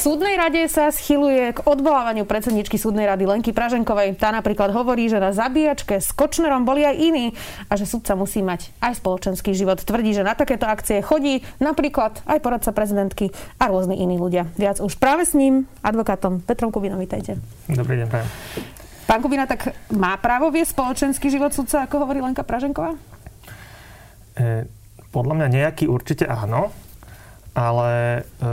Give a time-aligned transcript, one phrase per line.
[0.00, 4.16] Súdnej rade sa schyluje k odvolávaniu predsedničky súdnej rady Lenky Praženkovej.
[4.16, 7.36] Tá napríklad hovorí, že na zabíjačke s Kočnerom boli aj iní
[7.68, 9.76] a že súdca musí mať aj spoločenský život.
[9.84, 13.28] Tvrdí, že na takéto akcie chodí napríklad aj poradca prezidentky
[13.60, 14.48] a rôzni iní ľudia.
[14.56, 16.96] Viac už práve s ním, advokátom Petrom Kubinom.
[16.96, 17.36] Vítajte.
[17.68, 18.28] Dobrý deň, prajem.
[19.04, 22.96] Pán Kubina, tak má právo viesť spoločenský život súdca, ako hovorí Lenka Praženková?
[24.32, 24.64] E,
[25.12, 26.72] podľa mňa nejaký určite áno
[27.54, 28.48] ale e,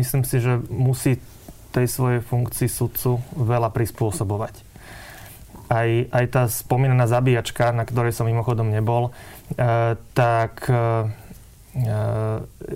[0.00, 1.20] myslím si, že musí
[1.74, 4.54] tej svojej funkcii sudcu veľa prispôsobovať.
[5.68, 11.10] Aj, aj tá spomínaná zabíjačka, na ktorej som mimochodom nebol, e, tak e,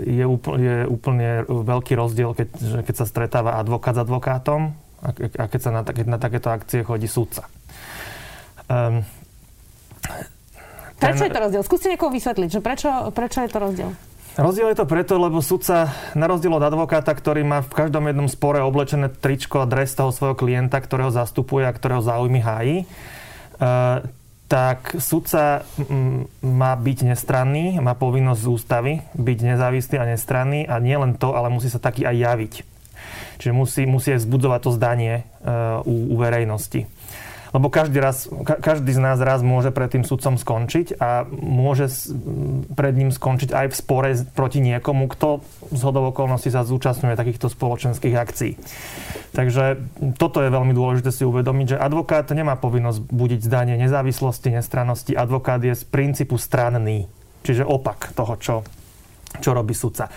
[0.03, 2.49] je, úplne, je úplne veľký rozdiel, keď,
[2.83, 4.75] keď sa stretáva advokát s advokátom
[5.05, 7.47] a, a keď sa na, keď na takéto akcie chodí sudca.
[8.67, 9.07] Um,
[10.99, 11.63] ten, prečo je to rozdiel?
[11.63, 13.91] Skúste niekoho vysvetliť, že prečo, prečo je to rozdiel?
[14.39, 18.31] Rozdiel je to preto, lebo sudca, na rozdiel od advokáta, ktorý má v každom jednom
[18.31, 24.07] spore oblečené tričko a dres toho svojho klienta, ktorého zastupuje a ktorého záujmy hájí, uh,
[24.47, 25.67] tak sudca
[26.39, 31.35] má byť nestranný, má povinnosť z ústavy byť nezávislý a nestranný a nie len to,
[31.35, 32.55] ale musí sa taký aj javiť.
[33.43, 36.87] Čiže musí, musí aj vzbudzovať to zdanie uh, u, u verejnosti.
[37.57, 41.89] Lebo každý, raz, každý z nás raz môže pred tým sudcom skončiť a môže
[42.77, 45.41] pred ním skončiť aj v spore proti niekomu, kto
[45.73, 48.53] z hodov okolností sa zúčastňuje takýchto spoločenských akcií.
[49.33, 49.81] Takže
[50.21, 55.13] toto je veľmi dôležité si uvedomiť, že advokát nemá povinnosť budiť zdanie nezávislosti, nestrannosti.
[55.17, 57.09] Advokát je z princípu stranný,
[57.45, 58.57] čiže opak toho, čo,
[59.41, 60.09] čo robí sudca.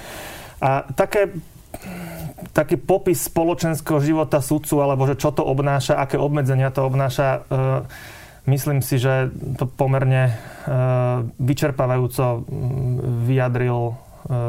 [0.62, 1.32] A také
[2.50, 7.40] taký popis spoločenského života sudcu, alebo že čo to obnáša, aké obmedzenia to obnáša, e,
[8.50, 9.30] myslím si, že
[9.62, 10.34] to pomerne e,
[11.38, 12.42] vyčerpávajúco
[13.30, 13.94] vyjadril e,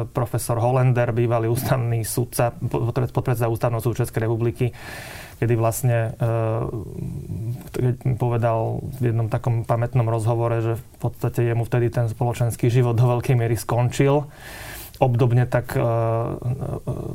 [0.09, 2.49] profesor Hollander, bývalý ústavný sudca,
[2.89, 4.73] podpredseda ústavného súdu Českej republiky,
[5.37, 6.15] kedy vlastne
[7.73, 12.95] keď povedal v jednom takom pamätnom rozhovore, že v podstate jemu vtedy ten spoločenský život
[12.95, 14.23] do veľkej miery skončil
[15.03, 15.83] Obdobne tak e, e,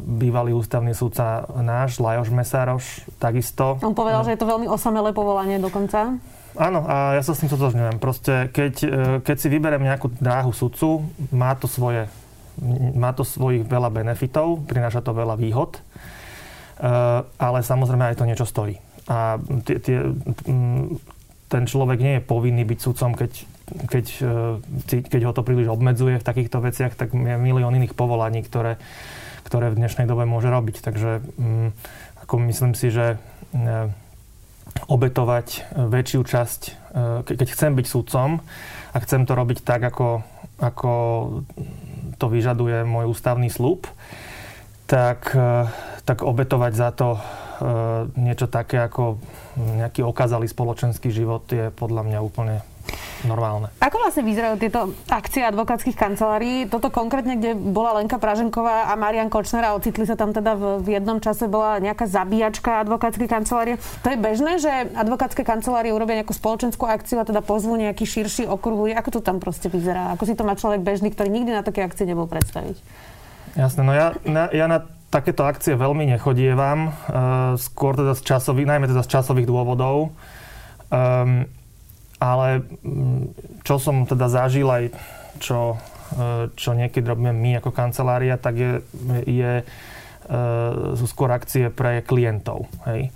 [0.05, 2.85] bývalý ústavný súdca náš, Lajoš Mesároš,
[3.17, 3.81] takisto.
[3.81, 6.21] On povedal, že je to veľmi osamelé povolanie dokonca.
[6.53, 7.97] Áno, a ja sa s tým totožňujem.
[7.97, 8.89] Proste, keď, e,
[9.25, 12.13] keď si vyberiem nejakú dráhu sudcu, má to svoje
[12.99, 15.79] má to svojich veľa benefitov, prináša to veľa výhod,
[17.39, 18.83] ale samozrejme aj to niečo stojí.
[19.07, 20.03] A tie, tie,
[21.47, 23.31] ten človek nie je povinný byť sudcom, keď
[23.69, 24.07] keď,
[24.89, 28.81] e, keď ho to príliš obmedzuje v takýchto veciach, tak je milión iných povolaní, ktoré,
[29.45, 30.81] ktoré v dnešnej dobe môže robiť.
[30.81, 31.69] Takže mm,
[32.25, 33.17] ako myslím si, že e,
[34.89, 36.73] obetovať väčšiu časť, e,
[37.29, 38.41] keď chcem byť sudcom
[38.93, 40.25] a chcem to robiť tak, ako,
[40.61, 40.93] ako
[42.17, 43.87] to vyžaduje môj ústavný slúb,
[44.89, 45.37] tak,
[46.09, 47.21] tak obetovať za to
[48.17, 49.21] niečo také ako
[49.77, 52.65] nejaký okázalý spoločenský život je podľa mňa úplne
[53.27, 53.73] normálne.
[53.83, 56.71] Ako vlastne vyzerajú tieto akcie advokátskych kancelárií?
[56.71, 60.65] Toto konkrétne, kde bola Lenka Praženková a Marian Kočner a ocitli sa tam teda v,
[60.83, 63.75] v jednom čase bola nejaká zabíjačka advokátskej kancelárie.
[64.07, 68.47] To je bežné, že advokátske kancelárie urobia nejakú spoločenskú akciu a teda pozvú nejaký širší
[68.47, 68.95] okruh ľudí.
[68.95, 70.15] Ako to tam proste vyzerá?
[70.15, 72.79] Ako si to má človek bežný, ktorý nikdy na také akcie nebol predstaviť?
[73.59, 78.69] Jasné, no ja, na, ja na takéto akcie veľmi nechodievam, uh, skôr teda z časových,
[78.69, 80.13] najmä teda z časových dôvodov.
[80.93, 81.49] Um,
[82.19, 83.23] ale mm,
[83.63, 84.85] čo som teda zažil aj
[85.39, 85.79] čo,
[86.15, 88.71] e, čo niekedy robíme my ako kancelária, tak je,
[89.27, 89.65] je, e,
[90.99, 92.67] sú skôr akcie pre klientov.
[92.87, 93.11] Hej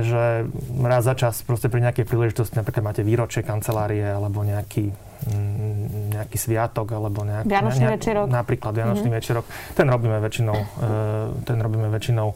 [0.00, 0.48] že
[0.80, 4.88] raz za čas proste pri nejakej príležitosti, napríklad máte výročie kancelárie alebo nejaký,
[6.12, 8.26] nejaký sviatok alebo nejak, Vianočný nejak, večerok.
[8.26, 9.18] Napríklad Vianočný mm-hmm.
[9.22, 9.44] večerok.
[9.74, 12.28] Ten robíme väčšinou, e, ten robíme väčšinou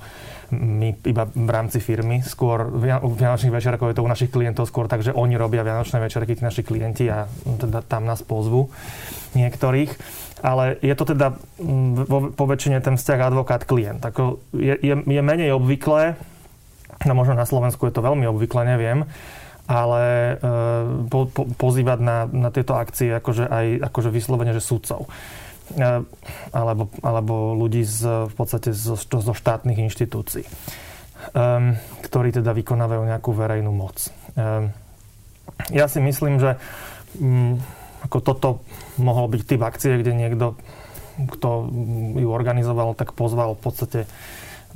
[0.54, 2.22] my iba v rámci firmy.
[2.22, 6.38] Skôr Vianočných večerkov je to u našich klientov skôr tak, že oni robia Vianočné večerky,
[6.38, 8.71] tí naši klienti a teda tam nás pozvu
[9.34, 9.91] niektorých.
[10.47, 11.34] Ale je to teda
[12.36, 14.00] po väčšine ten vzťah advokát-klient.
[14.04, 16.15] Ako je, je, je menej obvyklé,
[17.09, 19.09] no možno na Slovensku je to veľmi obvyklé, neviem,
[19.66, 20.34] ale e,
[21.10, 25.10] po, po, pozývať na, na tieto akcie akože aj akože vyslovene, že sudcov
[26.54, 30.47] alebo, alebo ľudí z, v podstate zo, zo štátnych inštitúcií,
[31.34, 31.74] um,
[32.07, 33.98] ktorí teda vykonávajú nejakú verejnú moc.
[34.39, 34.71] Um,
[35.74, 36.54] ja si myslím, že
[37.18, 37.59] um,
[38.07, 38.48] ako toto
[39.03, 40.54] mohol byť typ akcie, kde niekto,
[41.18, 41.66] kto
[42.15, 44.01] ju organizoval, tak pozval v podstate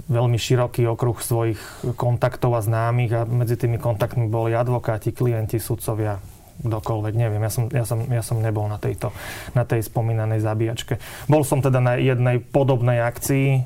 [0.07, 1.61] veľmi široký okruh svojich
[1.99, 6.23] kontaktov a známych a medzi tými kontaktmi boli advokáti, klienti, sudcovia,
[6.61, 7.41] kdokoľvek, neviem.
[7.41, 9.13] Ja som, ja som, ja som nebol na, tejto,
[9.57, 11.01] na tej spomínanej zabíjačke.
[11.27, 13.61] Bol som teda na jednej podobnej akcii, e,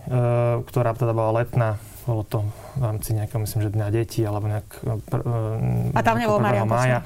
[0.63, 1.83] ktorá teda bola letná.
[2.05, 2.39] Bolo to
[2.79, 4.69] v rámci nejakého, myslím, že Dňa detí, alebo nejak...
[5.11, 7.03] Pr, e, A tam nebol Marian mája.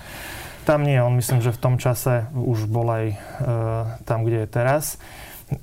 [0.68, 3.16] Tam nie, on myslím, že v tom čase už bol aj e,
[4.04, 5.00] tam, kde je teraz.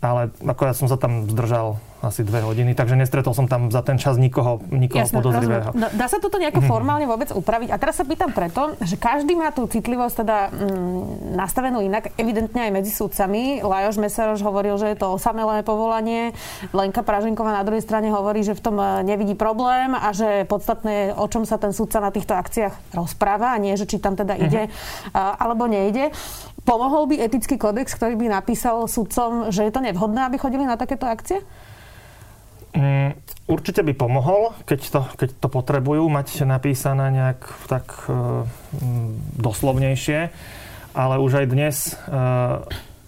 [0.02, 3.82] Ale ako ja som sa tam zdržal asi dve hodiny, takže nestretol som tam za
[3.82, 5.70] ten čas nikoho, nikoho Jasne, podozrivého.
[5.74, 6.70] Dá, dá sa toto nejako mm.
[6.70, 7.70] formálne vôbec upraviť?
[7.74, 12.70] A teraz sa pýtam preto, že každý má tú citlivosť teda mm, nastavenú inak, evidentne
[12.70, 13.62] aj medzi sudcami.
[13.66, 16.32] Lajoš Mesaroš hovoril, že je to osamelé povolanie.
[16.72, 20.94] Lenka Praženková na druhej strane hovorí, že v tom e, nevidí problém a že podstatné
[20.96, 24.14] je, o čom sa ten sudca na týchto akciách rozpráva a nie, že či tam
[24.14, 25.42] teda ide mm-hmm.
[25.42, 26.14] alebo nejde.
[26.66, 30.74] Pomohol by etický kodex, ktorý by napísal sudcom, že je to nevhodné, aby chodili na
[30.82, 31.46] takéto akcie?
[32.76, 33.16] Mm,
[33.48, 37.40] určite by pomohol, keď to, keď to potrebujú mať napísané nejak
[37.72, 38.44] tak e,
[39.40, 40.20] doslovnejšie,
[40.92, 42.20] ale už aj dnes e,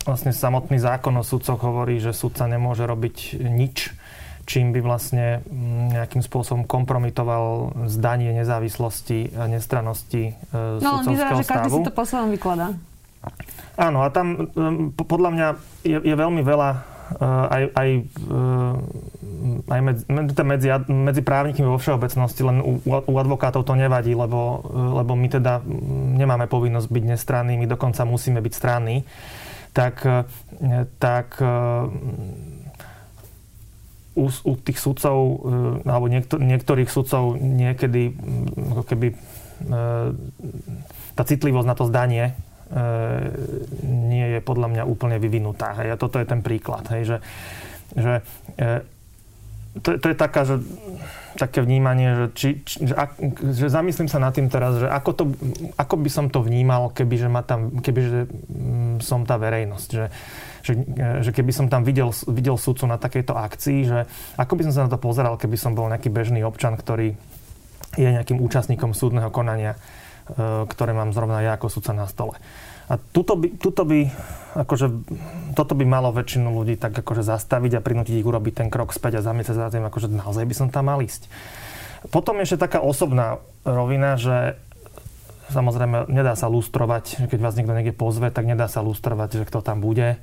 [0.07, 3.91] vlastne samotný zákon o sudcoch hovorí, že sudca nemôže robiť nič,
[4.47, 5.43] čím by vlastne
[5.91, 12.07] nejakým spôsobom kompromitoval zdanie nezávislosti a nestrannosti e, no, vyzerá, že každý si to po
[12.07, 12.71] svojom vykladá.
[13.75, 14.47] Áno, a tam
[14.95, 15.47] podľa mňa
[15.83, 18.75] je, je veľmi veľa aj, aj, eh,
[19.71, 20.03] aj medzi,
[20.43, 25.27] medzi, medzi právnikmi vo všeobecnosti, len u, u advokátov to nevadí, lebo, eh, lebo my
[25.31, 25.63] teda
[26.19, 29.07] nemáme povinnosť byť nestranní, my dokonca musíme byť stranní.
[29.77, 30.09] Tak,
[30.97, 31.37] tak
[34.17, 35.45] u, u tých sudcov,
[35.85, 38.17] alebo niektor, niektorých sudcov niekedy
[38.73, 39.13] ako keby
[41.13, 42.33] tá citlivosť na to zdanie
[43.87, 45.77] nie je podľa mňa úplne vyvinutá.
[45.79, 45.95] Hej.
[45.95, 46.83] A toto je ten príklad.
[46.91, 47.17] Hej, že,
[47.95, 48.13] že
[48.59, 48.83] e,
[49.79, 50.59] to, to je taká, že,
[51.37, 53.11] také vnímanie, že, či, či, že, ak,
[53.53, 55.23] že zamyslím sa nad tým teraz, že ako, to,
[55.77, 59.89] ako by som to vnímal, keby, že ma tam, keby že, mm, som tá verejnosť.
[59.93, 60.05] Že,
[60.65, 60.73] že,
[61.23, 63.99] že keby som tam videl, videl sudcu na takejto akcii, že
[64.35, 67.15] ako by som sa na to pozeral, keby som bol nejaký bežný občan, ktorý
[67.95, 69.79] je nejakým účastníkom súdneho konania E,
[70.67, 72.35] ktoré mám zrovna ja ako sudca na stole.
[72.87, 74.07] A tuto by, tuto by,
[74.63, 74.87] akože,
[75.51, 79.19] toto by malo väčšinu ľudí tak akože zastaviť a prinútiť ich urobiť ten krok späť
[79.19, 81.27] a zamyslieť sa za tým, akože naozaj by som tam mal ísť.
[82.15, 84.55] Potom ešte taká osobná rovina, že
[85.51, 89.59] samozrejme nedá sa lustrovať, keď vás niekto niekde pozve, tak nedá sa lustrovať, že kto
[89.59, 90.15] tam bude.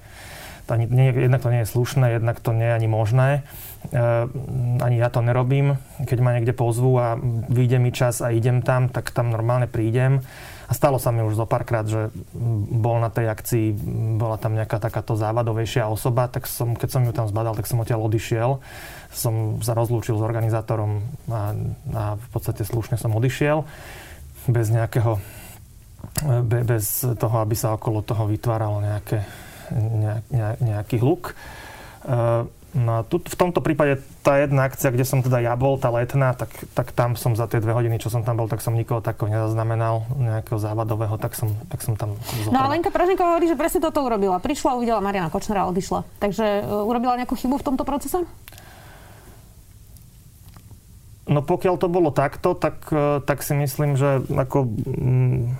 [0.65, 3.29] Ani, nie, jednak to nie je slušné, jednak to nie je ani možné.
[3.93, 5.77] Ehm, ani ja to nerobím.
[6.01, 7.21] Keď ma niekde pozvú a
[7.53, 10.25] vyjde mi čas a idem tam, tak tam normálne prídem.
[10.65, 12.09] A stalo sa mi už zo párkrát, že
[12.73, 13.77] bol na tej akcii,
[14.17, 17.85] bola tam nejaká takáto závadovejšia osoba, tak som, keď som ju tam zbadal, tak som
[17.85, 18.65] odtiaľ odišiel.
[19.13, 21.53] Som sa rozlúčil s organizátorom a,
[21.93, 23.69] a v podstate slušne som odišiel.
[24.49, 25.21] Bez nejakého,
[26.49, 29.54] bez toho, aby sa okolo toho vytváralo nejaké, nejak,
[30.59, 31.33] nejaký hluk.
[32.05, 35.95] Ehm, No tu, v tomto prípade tá jedna akcia, kde som teda ja bol, tá
[35.95, 38.75] letná, tak, tak tam som za tie dve hodiny, čo som tam bol, tak som
[38.75, 42.51] nikoho takého nezaznamenal, nejakého závadového, tak som, tak som tam zopral.
[42.51, 44.43] No a Lenka Praženková hovorí, že presne toto urobila.
[44.43, 46.03] Prišla, uvidela Mariana Kočnera a odišla.
[46.19, 48.27] Takže uh, urobila nejakú chybu v tomto procese?
[51.31, 54.67] No pokiaľ to bolo takto, tak, uh, tak si myslím, že ako...
[54.99, 55.55] Mm,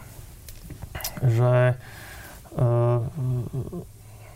[1.23, 1.79] že
[2.59, 3.07] uh,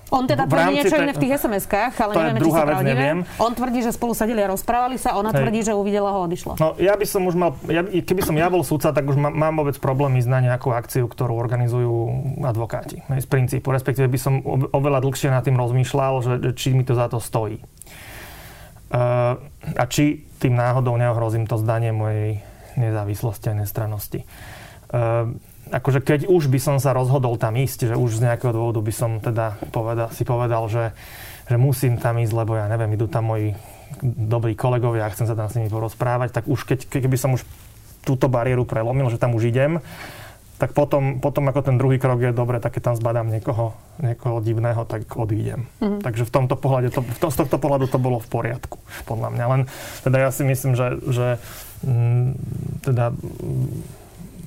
[0.08, 1.04] on teda tvrdí niečo te...
[1.04, 3.18] iné v tých SMS-kách, ale to nevieme, či sa vec, neviem.
[3.36, 5.44] On tvrdí, že spolu sedeli a rozprávali sa, ona Hej.
[5.44, 6.56] tvrdí, že uvidela ho odišla.
[6.56, 9.28] No ja by som už mal, ja, keby som ja bol súdca, tak už má,
[9.28, 11.92] mám vôbec problém ísť na nejakú akciu, ktorú organizujú
[12.40, 13.04] advokáti.
[13.12, 13.68] Hej, z princípu.
[13.68, 14.40] Respektíve by som
[14.72, 17.60] oveľa dlhšie nad tým rozmýšľal, že, či mi to za to stojí.
[18.88, 19.36] Uh,
[19.76, 22.40] a či tým náhodou neohrozím to zdanie mojej
[22.80, 24.24] nezávislosti a nestrannosti.
[24.88, 25.36] Uh,
[25.70, 28.92] akože keď už by som sa rozhodol tam ísť, že už z nejakého dôvodu by
[28.92, 30.96] som teda povedal, si povedal, že,
[31.46, 33.54] že musím tam ísť, lebo ja neviem, idú tam moji
[34.02, 37.42] dobrí kolegovia a chcem sa tam s nimi porozprávať, tak už keď, keby som už
[38.04, 39.80] túto bariéru prelomil, že tam už idem,
[40.58, 44.42] tak potom, potom ako ten druhý krok je dobre, tak keď tam zbadám niekoho, niekoho
[44.42, 45.70] divného, tak odídem.
[45.78, 46.02] Mm-hmm.
[46.02, 49.38] Takže v tomto pohľade, to, v to, z tohto pohľadu to bolo v poriadku, podľa
[49.38, 49.44] mňa.
[49.54, 49.60] Len
[50.02, 51.26] teda ja si myslím, že, že
[51.86, 52.28] m, mm,
[52.82, 53.14] teda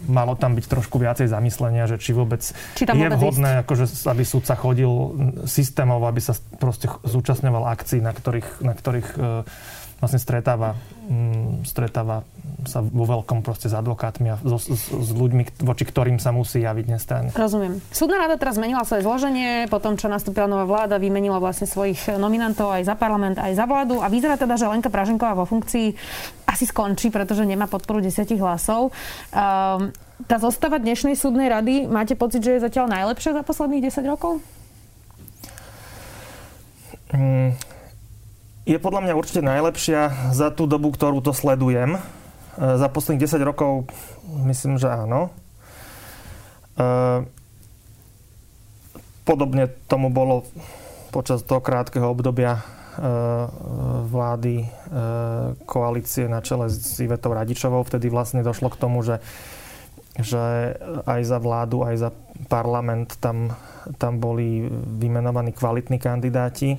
[0.08, 2.41] malo tam byť trošku viacej zamyslenia, že či vôbec
[2.77, 4.89] či je vhodné, akože, aby sa chodil
[5.46, 9.46] systémov, aby sa proste zúčastňoval akcií, na ktorých, na ktorých e,
[10.01, 10.74] vlastne stretáva,
[11.05, 12.25] m, stretáva
[12.65, 16.61] sa vo veľkom proste s advokátmi a s, s, s ľuďmi, voči ktorým sa musí
[16.61, 17.29] javiť nestranne.
[17.33, 17.81] Rozumiem.
[17.89, 22.69] Súdna rada teraz zmenila svoje zloženie, potom čo nastúpila nová vláda, vymenila vlastne svojich nominantov
[22.73, 25.93] aj za parlament, aj za vládu a vyzerá teda, že Lenka Praženková vo funkcii
[26.45, 28.91] asi skončí, pretože nemá podporu desiatich hlasov.
[29.31, 29.89] Um,
[30.29, 34.43] tá zostava dnešnej súdnej rady, máte pocit, že je zatiaľ najlepšia za posledných 10 rokov?
[37.11, 37.57] Mm,
[38.63, 41.97] je podľa mňa určite najlepšia za tú dobu, ktorú to sledujem.
[42.58, 43.88] E, za posledných 10 rokov
[44.48, 45.31] myslím, že áno.
[46.75, 46.89] E,
[49.24, 50.43] podobne tomu bolo
[51.15, 52.63] počas toho krátkeho obdobia e,
[54.08, 54.67] vlády
[55.63, 57.88] koalície na čele s Ivetou Radičovou.
[57.88, 59.24] Vtedy vlastne došlo k tomu, že
[60.20, 60.75] že
[61.08, 62.10] aj za vládu, aj za
[62.51, 63.55] parlament tam,
[63.96, 64.67] tam boli
[65.00, 66.75] vymenovaní kvalitní kandidáti.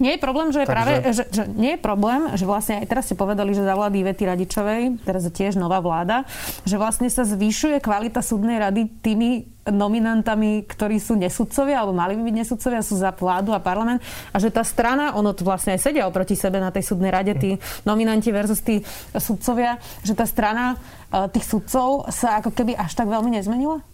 [0.00, 0.72] Nie je problém, že, Takže...
[0.72, 4.00] práve, že, že nie je problém, že vlastne aj teraz ste povedali, že za vlády
[4.00, 6.24] Vety Radičovej, teraz je tiež nová vláda,
[6.64, 12.32] že vlastne sa zvyšuje kvalita súdnej rady tými nominantami, ktorí sú nesudcovia, alebo mali by
[12.32, 14.00] byť nesudcovia, sú za vládu a parlament.
[14.32, 17.36] A že tá strana, ono tu vlastne aj sedia oproti sebe na tej súdnej rade,
[17.36, 18.80] tí nominanti versus tí
[19.12, 20.80] sudcovia, že tá strana
[21.12, 23.84] eh, tých sudcov sa ako keby až tak veľmi nezmenila?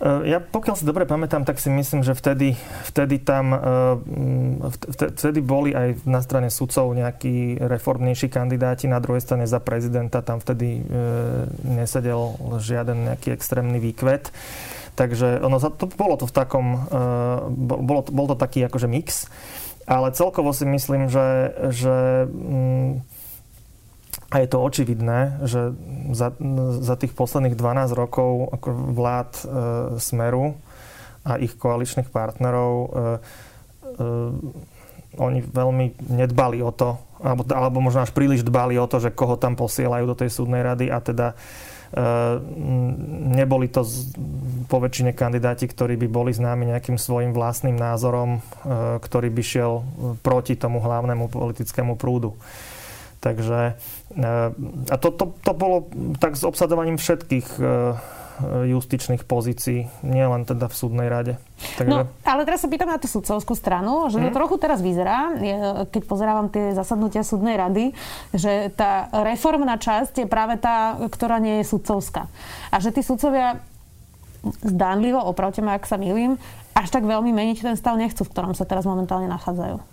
[0.00, 2.56] Ja pokiaľ si dobre pamätám, tak si myslím, že vtedy,
[2.88, 3.60] vtedy tam eh,
[5.12, 10.40] vtedy boli aj na strane sudcov nejakí reformnejší kandidáti, na druhej strane za prezidenta tam
[10.40, 10.84] vtedy eh,
[11.68, 12.32] nesedel
[12.64, 14.32] žiaden nejaký extrémny výkvet.
[14.96, 19.28] Takže ono, to, bolo to v takom, eh, bolo, bol to taký akože mix,
[19.84, 23.09] ale celkovo si myslím, že, že mm,
[24.30, 25.74] a je to očividné, že
[26.14, 26.30] za,
[26.78, 28.54] za tých posledných 12 rokov
[28.94, 29.44] vlád e,
[29.98, 30.54] Smeru
[31.26, 32.98] a ich koaličných partnerov e, e,
[35.18, 39.34] oni veľmi nedbali o to, alebo, alebo možno až príliš dbali o to, že koho
[39.34, 41.36] tam posielajú do tej súdnej rady a teda e,
[43.34, 44.14] neboli to z,
[44.70, 48.40] po väčšine kandidáti, ktorí by boli známi nejakým svojim vlastným názorom, e,
[49.02, 49.82] ktorý by šiel
[50.22, 52.38] proti tomu hlavnému politickému prúdu.
[53.20, 53.76] Takže
[54.88, 57.64] a to, to, to bolo tak s obsadovaním všetkých e,
[58.72, 61.36] justičných pozícií, nielen teda v súdnej rade.
[61.76, 61.90] Takže...
[61.92, 64.38] No, ale teraz sa pýtam na tú sudcovskú stranu, že to hmm.
[64.40, 65.36] trochu teraz vyzerá,
[65.92, 67.92] keď pozerávam tie zasadnutia súdnej rady,
[68.32, 72.24] že tá reformná časť je práve tá, ktorá nie je sudcovská.
[72.72, 73.60] A že tí sudcovia
[74.64, 76.40] zdánlivo, opravte ma, ak sa milím,
[76.72, 79.89] až tak veľmi meniť ten stav nechcú, v ktorom sa teraz momentálne nachádzajú.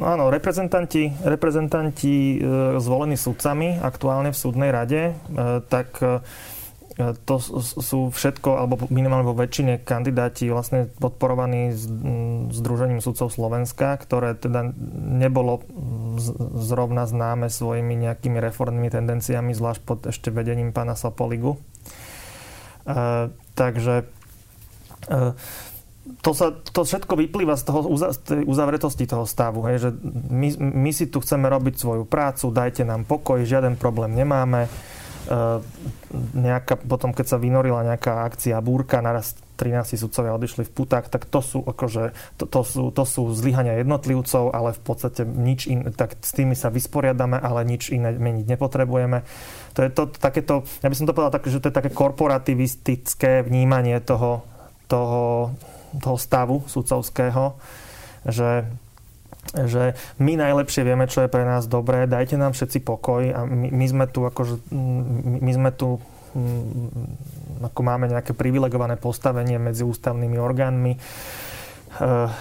[0.00, 5.14] Áno, reprezentanti, reprezentanti e, zvolení sudcami aktuálne v súdnej rade, e,
[5.68, 6.24] tak e,
[7.28, 11.72] to sú všetko, alebo minimálne vo väčšine kandidáti vlastne podporovaní
[12.52, 15.64] Združením sudcov Slovenska, ktoré teda nebolo
[16.56, 21.56] zrovna známe svojimi nejakými reformnými tendenciami, zvlášť pod ešte vedením pána Sopoligu.
[23.56, 24.04] Takže
[26.02, 29.62] to, sa, to všetko vyplýva z, toho, z tej uzavretosti toho stavu.
[29.70, 29.90] Hej, že
[30.30, 34.66] my, my si tu chceme robiť svoju prácu, dajte nám pokoj, žiaden problém nemáme.
[34.66, 34.70] E,
[36.34, 41.22] nejaká, potom, keď sa vynorila nejaká akcia búrka, naraz 13 sudcovia odišli v putách, tak
[41.30, 45.94] to sú, akože, to, to, sú, to sú zlyhania jednotlivcov, ale v podstate nič in,
[45.94, 49.22] tak s tými sa vysporiadame, ale nič iné meniť nepotrebujeme.
[49.78, 53.46] To je to takéto, ja by som to povedal tak, že to je také korporativistické
[53.46, 54.42] vnímanie toho,
[54.90, 55.54] toho
[56.00, 57.58] toho stavu sudcovského,
[58.24, 58.64] že
[59.52, 63.74] že my najlepšie vieme, čo je pre nás dobré, dajte nám všetci pokoj a my,
[63.74, 64.70] my sme tu akože,
[65.42, 65.98] my sme tu
[67.60, 70.96] ako máme nejaké privilegované postavenie medzi ústavnými orgánmi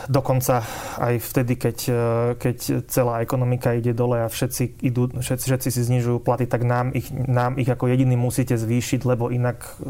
[0.08, 0.64] dokonca
[0.96, 1.96] aj vtedy, keď, eh,
[2.40, 6.96] keď celá ekonomika ide dole a všetci, idú, všetci, všetci si znižujú platy, tak nám
[6.96, 9.88] ich, nám ich ako jediný musíte zvýšiť, lebo inak eh,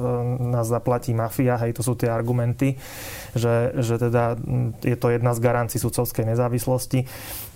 [0.49, 1.61] nás zaplatí mafia.
[1.61, 2.73] Hej, to sú tie argumenty,
[3.37, 7.05] že, že teda hm, je to jedna z garancií sudcovskej nezávislosti.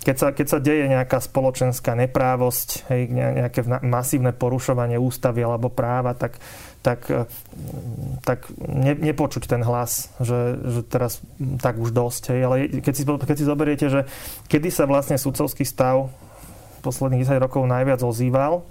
[0.06, 6.14] Keď sa, keď sa deje nejaká spoločenská neprávosť, hej, nejaké masívne porušovanie ústavy alebo práva,
[6.14, 6.38] tak
[6.86, 7.26] tak, eh,
[8.22, 11.26] tak ne, nepočuť ten hlas, že, že teraz
[11.58, 12.24] tak už dosť.
[12.30, 12.40] Hej.
[12.46, 14.02] Ale keď si, keď si zoberiete, že
[14.46, 16.14] kedy sa vlastne sudcovský stav
[16.86, 18.62] posledných 10 rokov najviac ozýval,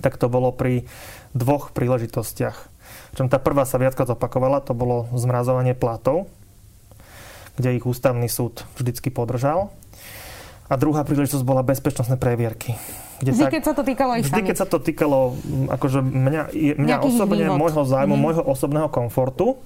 [0.00, 0.88] tak to bolo pri
[1.36, 2.56] dvoch príležitostiach.
[3.20, 6.32] Čom tá prvá sa viackrát opakovala, to bolo zmrazovanie platov,
[7.60, 9.68] kde ich ústavný súd vždycky podržal.
[10.68, 12.76] A druhá príležitosť bola bezpečnostné previerky.
[13.18, 15.18] Kde vždy, tak, keď sa to týkalo ich Vždy, keď sa to týkalo
[15.74, 16.42] akože mňa,
[16.78, 17.58] mňa osobne, vývod.
[17.58, 18.22] môjho zájmu, mm.
[18.22, 19.58] môjho osobného komfortu,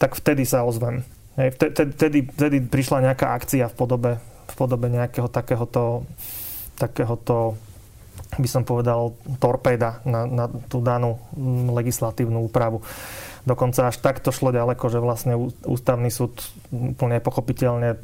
[0.00, 1.04] tak vtedy sa ozvem.
[1.36, 4.12] Hej, vtedy, vtedy, vtedy prišla nejaká akcia v podobe
[4.44, 6.04] v podobe nejakého takéhoto,
[6.76, 7.56] takéhoto
[8.34, 11.18] by som povedal, torpéda na, na tú danú
[11.70, 12.82] legislatívnu úpravu.
[13.44, 15.36] Dokonca až takto šlo ďaleko, že vlastne
[15.68, 18.00] ústavný súd úplne pochopiteľne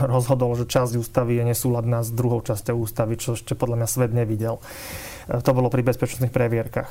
[0.00, 4.12] rozhodol, že časť ústavy je nesúladná s druhou časťou ústavy, čo ešte podľa mňa svet
[4.16, 4.56] nevidel.
[5.28, 6.88] E, to bolo pri bezpečnostných previerkach.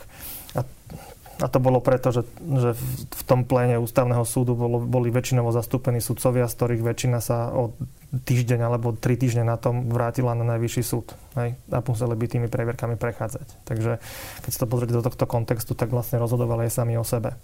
[0.54, 0.62] A
[1.38, 2.74] a to bolo preto, že, že
[3.14, 7.78] v tom pléne ústavného súdu bolo, boli väčšinovo zastúpení sudcovia, z ktorých väčšina sa o
[8.10, 11.14] týždeň alebo tri týždne na tom vrátila na najvyšší súd.
[11.38, 11.54] Hej?
[11.70, 13.68] A museli by tými previerkami prechádzať.
[13.70, 14.02] Takže
[14.42, 17.38] keď sa to pozrieť do tohto kontextu, tak vlastne rozhodovali aj sami o sebe.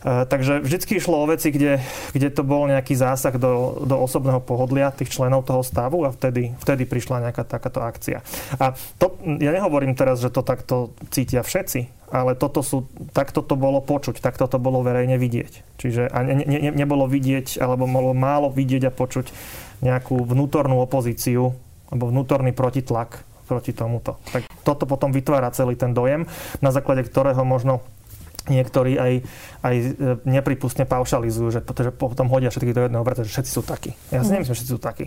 [0.00, 1.80] E, takže vždy išlo o veci, kde,
[2.16, 6.56] kde to bol nejaký zásah do, do osobného pohodlia tých členov toho stavu a vtedy,
[6.56, 8.24] vtedy prišla nejaká takáto akcia.
[8.56, 13.54] A to, ja nehovorím teraz, že to takto cítia všetci, ale toto sú, takto to
[13.54, 15.78] bolo počuť, takto to bolo verejne vidieť.
[15.78, 19.30] Čiže a ne, ne, nebolo vidieť, alebo bolo málo vidieť a počuť
[19.80, 21.54] nejakú vnútornú opozíciu
[21.90, 24.22] alebo vnútorný protitlak proti tomuto.
[24.30, 26.26] Tak toto potom vytvára celý ten dojem,
[26.62, 27.82] na základe ktorého možno
[28.46, 29.12] niektorí aj,
[29.62, 29.84] aj e,
[30.24, 33.92] nepripustne paušalizujú, že, že potom hodia všetkých do jedného vrta, že všetci sú takí.
[34.14, 34.34] Ja si mm.
[34.38, 35.06] nemyslím, že všetci sú takí.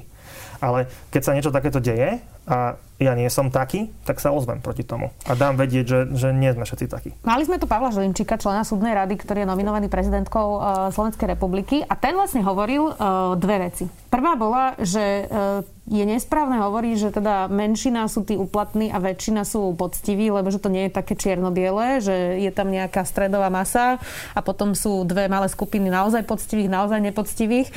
[0.59, 4.83] Ale keď sa niečo takéto deje a ja nie som taký, tak sa ozvem proti
[4.83, 5.11] tomu.
[5.27, 7.09] A dám vedieť, že, že nie sme všetci takí.
[7.23, 11.83] Mali sme tu Pavla Želimčíka, člena súdnej rady, ktorý je nominovaný prezidentkou uh, Slovenskej republiky
[11.83, 13.87] a ten vlastne hovoril uh, dve veci.
[14.11, 19.43] Prvá bola, že uh, je nesprávne hovoriť, že teda menšina sú tí uplatní a väčšina
[19.43, 23.99] sú poctiví, lebo že to nie je také čierno-biele, že je tam nejaká stredová masa
[24.31, 27.67] a potom sú dve malé skupiny naozaj poctivých, naozaj nepoctivých.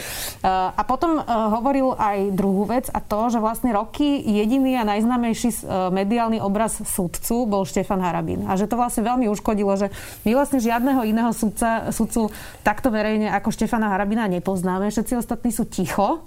[0.47, 6.39] A potom hovoril aj druhú vec a to, že vlastne roky jediný a najznámejší mediálny
[6.39, 8.47] obraz sudcu bol Štefan Harabín.
[8.47, 9.91] A že to vlastne veľmi uškodilo, že
[10.23, 12.31] my vlastne žiadneho iného sudca, sudcu
[12.63, 14.95] takto verejne ako Štefana Harabina nepoznáme.
[14.95, 16.23] Všetci ostatní sú ticho.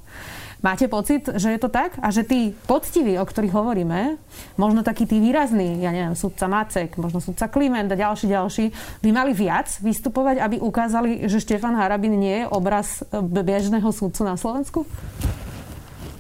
[0.60, 1.96] Máte pocit, že je to tak?
[2.04, 4.20] A že tí poctiví, o ktorých hovoríme,
[4.60, 8.66] možno takí tí výrazní, ja neviem, sudca Macek, možno sudca Kliment a ďalší, ďalší,
[9.00, 14.36] by mali viac vystupovať, aby ukázali, že Štefan Harabin nie je obraz bežného sudcu na
[14.36, 14.84] Slovensku?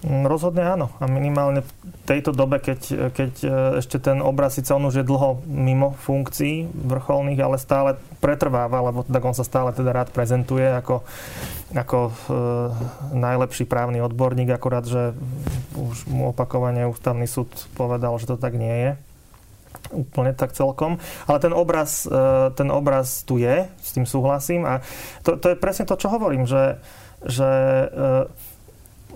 [0.07, 0.87] Mm, rozhodne áno.
[1.03, 1.71] A minimálne v
[2.07, 3.49] tejto dobe, keď, keď e,
[3.83, 9.03] ešte ten obraz síce on už je dlho mimo funkcií vrcholných, ale stále pretrváva, lebo
[9.03, 11.03] tak on sa stále teda rád prezentuje ako,
[11.73, 12.13] ako e,
[13.13, 15.13] najlepší právny odborník, akurát, že
[15.77, 18.91] už mu opakovane ústavný súd povedal, že to tak nie je
[19.93, 20.97] úplne tak celkom.
[21.29, 24.65] Ale ten obraz, e, ten obraz tu je, s tým súhlasím.
[24.65, 24.81] A
[25.21, 26.81] to, to je presne to, čo hovorím, že,
[27.25, 27.87] že e,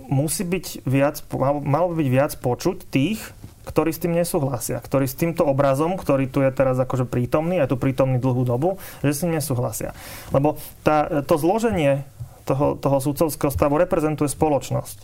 [0.09, 1.25] musí byť viac,
[1.63, 3.21] malo by byť viac počuť tých,
[3.63, 7.71] ktorí s tým nesúhlasia, ktorí s týmto obrazom, ktorý tu je teraz akože prítomný, je
[7.71, 9.95] tu prítomný dlhú dobu, že s tým nesúhlasia.
[10.35, 12.03] Lebo tá, to zloženie
[12.43, 14.97] toho, toho súdcovského stavu reprezentuje spoločnosť.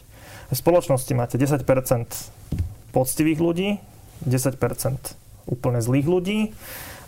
[0.49, 1.61] V spoločnosti máte 10%
[2.89, 3.69] poctivých ľudí,
[4.25, 4.59] 10%
[5.49, 6.39] úplne zlých ľudí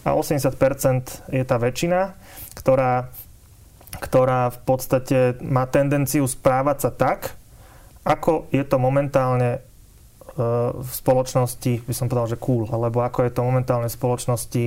[0.06, 2.17] a 80% je tá väčšina,
[2.58, 3.10] ktorá,
[4.02, 7.20] ktorá v podstate má tendenciu správať sa tak,
[8.02, 9.60] ako je to momentálne e,
[10.74, 14.63] v spoločnosti, by som povedal, že cool, alebo ako je to momentálne v spoločnosti,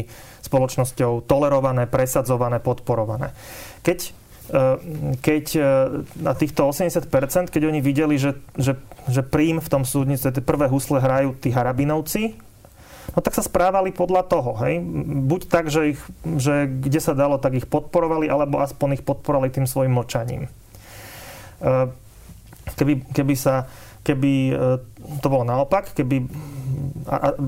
[0.46, 3.34] spoločnosťou tolerované, presadzované, podporované.
[3.82, 4.14] Keď,
[5.24, 5.60] keď e,
[6.20, 7.08] na týchto 80%,
[7.48, 8.76] keď oni videli, že, že,
[9.08, 12.36] že príjm v tom súdnice, tie prvé husle hrajú tí harabinovci,
[13.16, 14.52] no tak sa správali podľa toho.
[14.60, 14.84] Hej?
[15.24, 16.00] Buď tak, že, ich,
[16.36, 20.52] že kde sa dalo, tak ich podporovali, alebo aspoň ich podporovali tým svojim mlčaním
[22.76, 23.68] keby, keby sa
[24.04, 24.52] keby
[25.24, 26.28] to bolo naopak, keby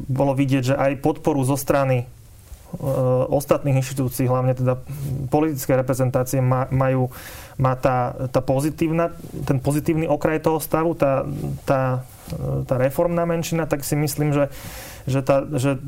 [0.09, 2.09] bolo vidieť, že aj podporu zo strany
[3.32, 4.76] ostatných inštitúcií, hlavne teda
[5.32, 7.08] politické reprezentácie majú,
[7.56, 9.16] má tá, tá pozitívna,
[9.48, 11.24] ten pozitívny okraj toho stavu, tá,
[11.64, 12.04] tá,
[12.68, 14.52] tá reformná menšina, tak si myslím, že,
[15.08, 15.78] že, tá, že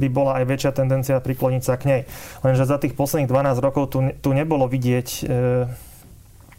[0.00, 2.02] by bola aj väčšia tendencia prikloniť sa k nej.
[2.44, 5.22] Lenže za tých posledných 12 rokov tu, tu nebolo vidieť e,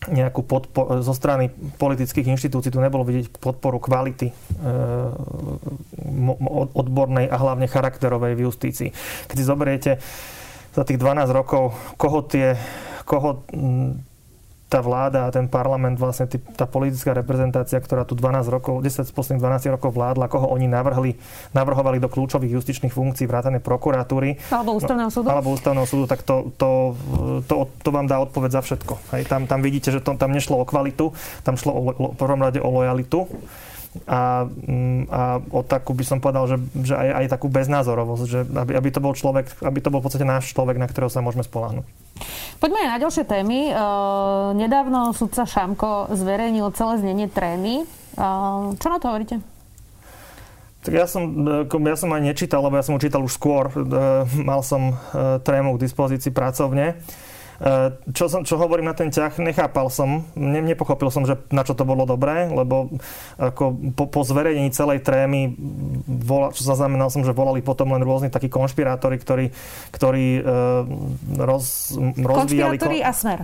[0.05, 4.33] nejakú podporu zo strany politických inštitúcií, tu nebolo vidieť podporu kvality e,
[6.75, 8.89] odbornej a hlavne charakterovej v justícii.
[9.25, 9.91] Keď si zoberiete
[10.75, 12.53] za tých 12 rokov, koho tie,
[13.07, 13.47] koho
[14.65, 19.05] tá vláda a ten parlament, vlastne tý, tá politická reprezentácia, ktorá tu 12 rokov, 10
[19.05, 21.13] z posledných 12 rokov vládla, koho oni navrhli,
[21.53, 24.41] navrhovali do kľúčových justičných funkcií vrátane prokuratúry.
[24.49, 25.29] Alebo ústavného súdu.
[25.29, 26.97] Alebo ústavného súdu, tak to, to,
[27.45, 28.93] to, to vám dá odpoveď za všetko.
[29.13, 31.13] Hej, tam, tam vidíte, že to, tam nešlo o kvalitu,
[31.45, 33.29] tam šlo o, o, v prvom rade o lojalitu
[34.03, 38.39] a, mm, a o takú by som povedal, že, že aj, aj takú beznázorovosť, že
[38.43, 41.23] aby, aby to bol človek, aby to bol v podstate náš človek, na ktorého sa
[41.23, 41.85] môžeme spolahnuť.
[42.59, 43.59] Poďme aj na ďalšie témy.
[43.71, 47.87] Uh, nedávno sudca Šamko zverejnil celé znenie trémy.
[48.15, 49.39] Uh, čo na to hovoríte?
[50.85, 51.33] Tak ja som,
[51.65, 53.73] ja som aj nečítal, lebo ja som ho čítal už skôr.
[54.37, 54.93] Mal som
[55.41, 57.01] trému k dispozícii pracovne.
[57.55, 61.63] E, čo, som, čo hovorím na ten ťah, nechápal som, ne, nepochopil som, že na
[61.63, 62.91] čo to bolo dobré, lebo
[63.39, 65.55] ako po, po zverejnení celej trémy,
[66.07, 69.45] vola, čo zaznamenal som, že volali potom len rôzni takí konšpirátori, ktorí,
[69.95, 70.83] ktorí uh,
[71.39, 72.75] roz, rozvíjali...
[72.75, 73.39] Konšpirátori a smer.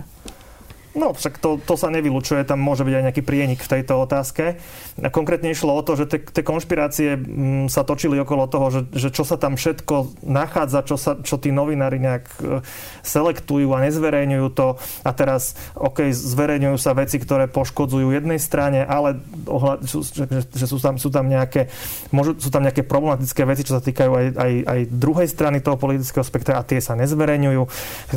[0.92, 4.60] No, však to, to sa nevylučuje, tam môže byť aj nejaký prienik v tejto otázke.
[5.00, 9.24] Konkrétne išlo o to, že tie konšpirácie mm, sa točili okolo toho, že, že čo
[9.24, 12.60] sa tam všetko nachádza, čo, sa, čo tí novinári nejak e,
[13.08, 14.76] selektujú a nezverejňujú to.
[15.00, 19.16] A teraz, OK, zverejňujú sa veci, ktoré poškodzujú jednej strane, ale
[19.48, 21.72] ohľad, že, že sú, tam, sú tam nejaké
[22.12, 25.80] môžu, sú tam nejaké problematické veci, čo sa týkajú aj, aj, aj druhej strany toho
[25.80, 27.62] politického spektra a tie sa nezverejňujú.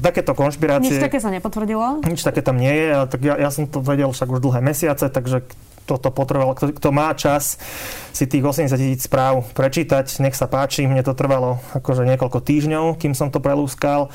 [0.03, 0.99] Takéto konšpirácie...
[0.99, 2.03] Nič také sa nepotvrdilo?
[2.03, 4.60] Nič také tam nie je, ale tak ja, ja som to vedel však už dlhé
[4.65, 5.45] mesiace, takže
[5.86, 6.58] toto potreboval.
[6.58, 7.62] Kto, kto má čas
[8.10, 10.89] si tých 80 tisíc správ prečítať, nech sa páči.
[10.89, 14.10] Mne to trvalo akože niekoľko týždňov, kým som to prelúskal.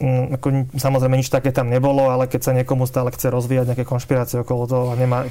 [0.00, 3.84] Mm, ako, samozrejme nič také tam nebolo, ale keď sa niekomu stále chce rozvíjať nejaké
[3.84, 5.28] konšpirácie okolo toho a nemá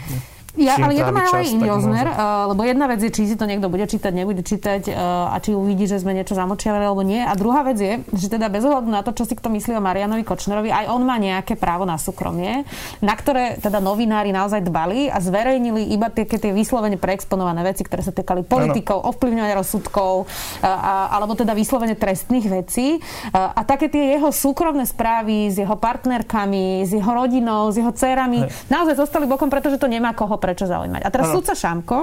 [0.59, 3.35] ja, ale je to má aj iný rozmer, uh, lebo jedna vec je, či si
[3.39, 7.07] to niekto bude čítať, nebude čítať uh, a či uvidí, že sme niečo zamočiavali alebo
[7.07, 7.23] nie.
[7.23, 9.83] A druhá vec je, že teda bez ohľadu na to, čo si kto myslí o
[9.83, 12.67] Marianovi Kočnerovi, aj on má nejaké právo na súkromie,
[12.99, 18.03] na ktoré teda novinári naozaj dbali a zverejnili iba tie, tie vyslovene preexponované veci, ktoré
[18.03, 19.15] sa týkali politikov, ano.
[19.15, 22.99] ovplyvňovania rozsudkov, uh, a, alebo teda vyslovene trestných vecí.
[23.31, 27.95] Uh, a také tie jeho súkromné správy s jeho partnerkami, s jeho rodinou, s jeho
[27.95, 31.05] dcerami, naozaj zostali bokom, pretože to nemá koho prečo zaujímať.
[31.05, 31.37] A teraz ano.
[31.37, 31.99] sudca Šamko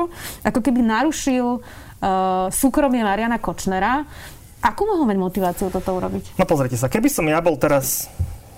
[0.46, 4.06] ako keby narušil uh, súkromie Mariana Kočnera.
[4.62, 6.38] Akú mohol mať motiváciu toto urobiť?
[6.38, 8.06] No pozrite sa, keby som ja bol teraz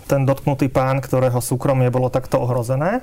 [0.04, 3.00] ten dotknutý pán, ktorého súkromie bolo takto ohrozené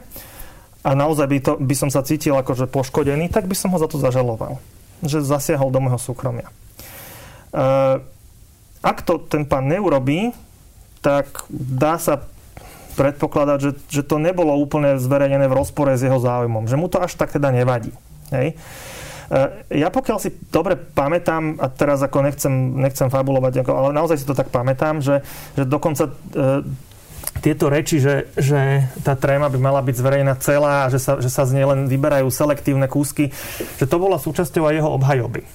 [0.86, 3.90] a naozaj by, to, by som sa cítil akože poškodený, tak by som ho za
[3.90, 4.62] to zažaloval.
[5.02, 6.50] Že zasiahol do môjho súkromia.
[7.54, 8.04] Uh,
[8.86, 10.32] ak to ten pán neurobí,
[11.02, 12.24] tak dá sa
[12.98, 16.66] predpokladať, že, že to nebolo úplne zverejnené v rozpore s jeho záujmom.
[16.66, 17.94] Že mu to až tak teda nevadí.
[18.34, 18.58] Hej?
[19.30, 19.40] E,
[19.78, 24.34] ja pokiaľ si dobre pamätám, a teraz ako nechcem, nechcem fabulovať, ale naozaj si to
[24.34, 25.22] tak pamätám, že,
[25.54, 26.12] že dokonca e,
[27.38, 31.30] tieto reči, že, že tá tréma by mala byť zverejná celá a že sa, že
[31.30, 33.30] sa z nej len vyberajú selektívne kúsky,
[33.78, 35.46] že to bola súčasťou aj jeho obhajoby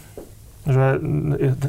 [0.63, 1.03] že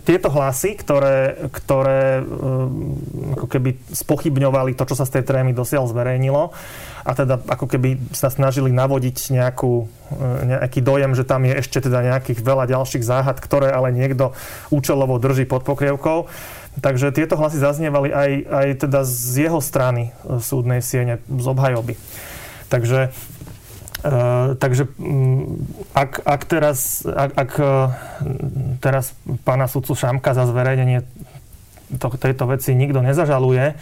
[0.06, 2.93] tieto hlasy, ktoré, ktoré um,
[3.34, 6.53] ako keby spochybňovali to, čo sa z tej trémy dosiaľ zverejnilo
[7.01, 11.82] a teda ako keby sa snažili navodiť nejakú, uh, nejaký dojem, že tam je ešte
[11.89, 14.38] teda nejakých veľa ďalších záhad, ktoré ale niekto
[14.69, 16.29] účelovo drží pod pokrievkou.
[16.73, 21.97] Takže tieto hlasy zaznievali aj, aj teda z jeho strany súdnej siene, z obhajoby.
[22.73, 23.13] Takže
[24.03, 25.63] Uh, takže um,
[25.95, 27.87] ak, ak, teraz, ak, ak uh,
[28.83, 29.15] teraz
[29.47, 31.07] pána sudcu Šamka za zverejnenie
[31.95, 33.79] to, tejto veci nikto nezažaluje,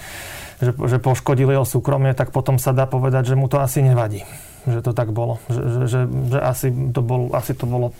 [0.61, 4.21] že, že poškodili jeho súkromie, tak potom sa dá povedať, že mu to asi nevadí
[4.67, 5.41] že to tak bolo.
[5.49, 7.97] Že, že, že, že asi, to bol, asi to bolo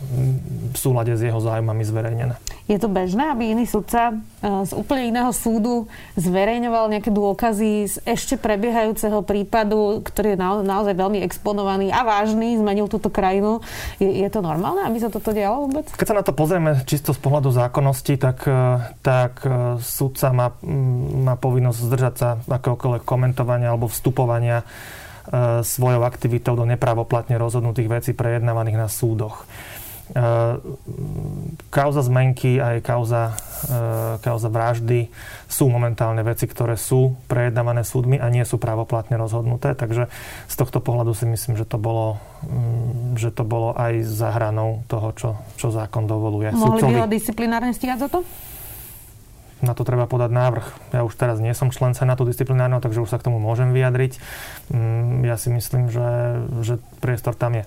[0.71, 2.35] v súlade s jeho zájmami zverejnené.
[2.69, 4.15] Je to bežné, aby iný sudca e,
[4.63, 10.93] z úplne iného súdu zverejňoval nejaké dôkazy z ešte prebiehajúceho prípadu, ktorý je na, naozaj
[10.93, 13.59] veľmi exponovaný a vážny, zmenil túto krajinu.
[13.97, 15.89] Je, je to normálne, aby sa toto dialo vôbec?
[15.89, 18.61] Keď sa na to pozrieme čisto z pohľadu zákonnosti, tak, e,
[19.01, 20.47] tak e, sudca má,
[21.25, 24.63] má povinnosť zdržať sa akéhokoľvek komentovania alebo vstupovania
[25.61, 29.45] svojou aktivitou do nepravoplatne rozhodnutých vecí prejednávaných na súdoch.
[30.11, 30.25] E,
[31.71, 33.31] kauza zmenky aj kauza,
[33.63, 35.07] e, kauza vraždy
[35.47, 40.11] sú momentálne veci, ktoré sú prejednávané súdmi a nie sú právoplatne rozhodnuté, takže
[40.51, 44.83] z tohto pohľadu si myslím, že to bolo, mm, že to bolo aj za hranou
[44.91, 46.51] toho, čo, čo zákon dovoluje.
[46.51, 48.19] Mohli by ho disciplinárne stíhať za to?
[49.61, 50.65] Na to treba podať návrh.
[50.93, 54.17] Ja už teraz nie som člen Senátu disciplinárneho, takže už sa k tomu môžem vyjadriť.
[54.73, 56.09] Mm, ja si myslím, že,
[56.65, 57.65] že priestor tam je.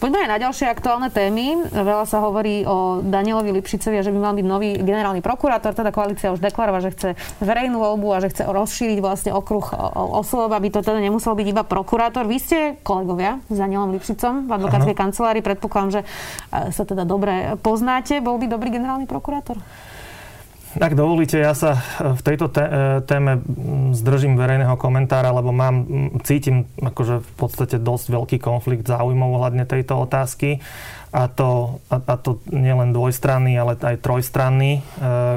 [0.00, 1.70] Poďme aj na ďalšie aktuálne témy.
[1.70, 5.76] Veľa sa hovorí o Danielovi Lipšicovi, že by mal byť nový generálny prokurátor.
[5.76, 9.62] Teda koalícia už deklarovala, že chce verejnú voľbu a že chce rozšíriť vlastne okruh
[9.94, 12.26] osôb, aby to teda nemusel byť iba prokurátor.
[12.26, 15.44] Vy ste kolegovia s Danielom Lipšicom v advokátskej kancelárii.
[15.44, 16.06] Predpokladám, že e,
[16.74, 18.18] sa teda dobre poznáte.
[18.18, 19.60] Bol by dobrý generálny prokurátor?
[20.80, 22.48] Ak dovolíte, ja sa v tejto
[23.04, 23.44] téme
[23.92, 25.84] zdržím verejného komentára, lebo mám,
[26.24, 30.64] cítim akože v podstate dosť veľký konflikt záujmov ohľadne tejto otázky.
[31.12, 34.82] A to, a, a to nielen dvojstranný, ale aj trojstranný, e,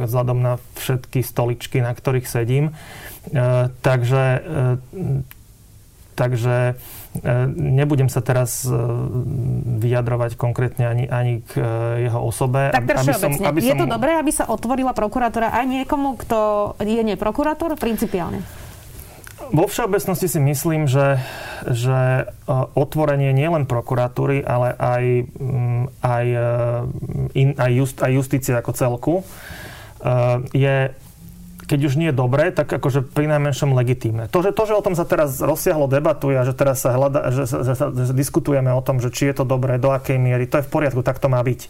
[0.08, 2.72] vzhľadom na všetky stoličky, na ktorých sedím.
[2.72, 4.42] E, takže e,
[6.16, 6.80] takže
[7.16, 8.76] E, nebudem sa teraz e,
[9.80, 11.64] vyjadrovať konkrétne ani, ani k e,
[12.10, 12.76] jeho osobe.
[12.76, 13.70] Tak aby som, aby som...
[13.72, 16.40] Je to dobré, aby sa otvorila prokuratúra aj niekomu, kto
[16.84, 18.44] je neprokurátor principiálne?
[19.54, 21.22] Vo všeobecnosti si myslím, že,
[21.70, 22.26] že
[22.74, 25.04] otvorenie nielen prokuratúry, ale aj,
[25.38, 26.26] mm, aj,
[27.38, 29.16] in, aj, just, aj justície ako celku
[30.50, 30.90] je
[31.66, 34.30] keď už nie je dobré, tak akože pri najmenšom legitímne.
[34.30, 37.34] To že, to, že o tom sa teraz rozsiahlo debatuje a že teraz sa, hľada,
[37.34, 40.46] že, že, že, že diskutujeme o tom, že či je to dobré, do akej miery,
[40.46, 41.62] to je v poriadku, tak to má byť.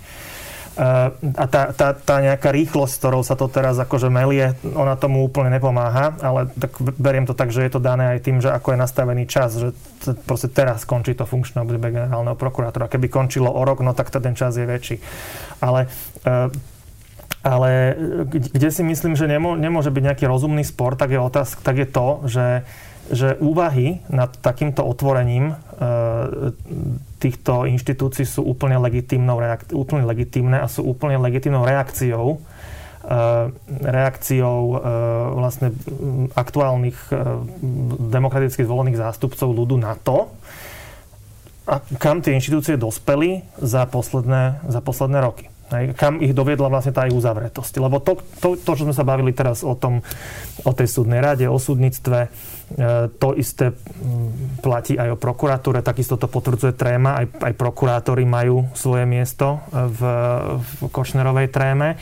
[0.76, 1.08] Uh,
[1.40, 5.48] a tá, tá, tá nejaká rýchlosť, ktorou sa to teraz akože melie, ona tomu úplne
[5.48, 8.84] nepomáha, ale tak beriem to tak, že je to dané aj tým, že ako je
[8.84, 9.72] nastavený čas, že
[10.28, 12.92] proste teraz končí to funkčné obdobie generálneho prokurátora.
[12.92, 15.00] Keby končilo o rok, no tak ten čas je väčší.
[15.64, 15.88] Ale
[16.28, 16.52] uh,
[17.46, 17.94] ale
[18.34, 21.88] kde si myslím, že nemô, nemôže byť nejaký rozumný spor, tak je, otázka, tak je
[21.88, 22.48] to, že,
[23.14, 25.56] že úvahy nad takýmto otvorením e,
[27.22, 32.38] týchto inštitúcií sú úplne, reak- úplne legitímne a sú úplne legitímnou reakciou e,
[33.94, 34.78] reakciou e,
[35.38, 35.70] vlastne
[36.34, 37.16] aktuálnych e,
[38.10, 40.34] demokraticky zvolených zástupcov ľudu na to,
[41.66, 45.50] a kam tie inštitúcie dospeli za posledné, za posledné roky.
[45.98, 47.82] Kam ich doviedla vlastne tá ich uzavretosť.
[47.82, 50.06] Lebo to, to, to, čo sme sa bavili teraz o, tom,
[50.62, 52.30] o tej súdnej rade, o súdnictve, e,
[53.18, 53.74] to isté
[54.62, 60.02] platí aj o prokuratúre, takisto to potvrdzuje tréma, aj, aj prokurátori majú svoje miesto v,
[60.62, 61.98] v Košnerovej tréme.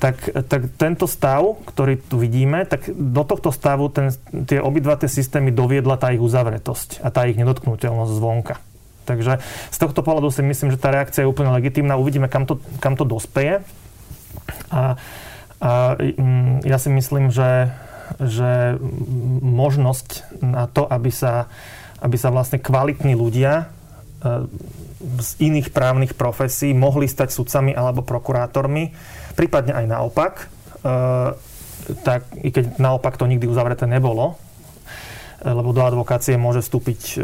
[0.00, 0.16] Tak,
[0.48, 4.12] tak tento stav, ktorý tu vidíme, tak do tohto stavu ten,
[4.44, 8.73] tie obidva tie systémy doviedla tá ich uzavretosť a tá ich nedotknutelnosť zvonka.
[9.04, 9.40] Takže
[9.70, 12.00] z tohto pohľadu si myslím, že tá reakcia je úplne legitímna.
[12.00, 13.60] Uvidíme, kam to, kam to dospeje.
[14.72, 14.96] A,
[15.60, 17.70] a mm, ja si myslím, že,
[18.18, 18.80] že
[19.44, 21.46] možnosť na to, aby sa,
[22.00, 23.64] aby sa vlastne kvalitní ľudia e,
[25.20, 28.92] z iných právnych profesí mohli stať sudcami alebo prokurátormi,
[29.36, 30.46] prípadne aj naopak, e,
[32.00, 34.40] tak i keď naopak to nikdy uzavreté nebolo,
[35.44, 37.16] lebo do advokácie môže vstúpiť e,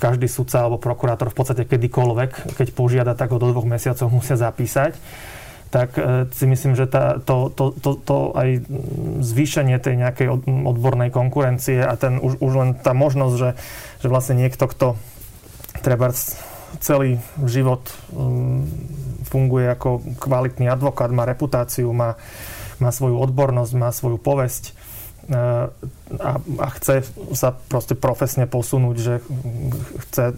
[0.00, 2.56] každý sudca alebo prokurátor v podstate kedykoľvek.
[2.56, 4.96] Keď požiada, tak ho do dvoch mesiacov musia zapísať
[5.68, 8.64] tak e, si myslím, že tá, to, to, to, to aj
[9.20, 10.28] zvýšenie tej nejakej
[10.64, 13.50] odbornej konkurencie a ten už, už len tá možnosť, že,
[14.00, 14.96] že vlastne niekto, kto
[15.84, 16.08] treba
[16.80, 18.64] celý život um,
[19.24, 22.16] funguje ako kvalitný advokát, má reputáciu, má,
[22.80, 24.76] má svoju odbornosť, má svoju povesť,
[26.16, 27.04] a, a chce
[27.36, 29.14] sa proste profesne posunúť, že
[30.08, 30.32] chce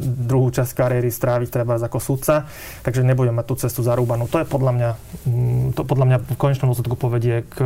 [0.00, 2.48] druhú časť kariéry stráviť treba ako sudca,
[2.80, 4.24] takže nebude mať tú cestu zarúbanú.
[4.32, 4.90] To je podľa mňa,
[5.28, 7.60] mm, to podľa mňa v konečnom dôsledku povedie k,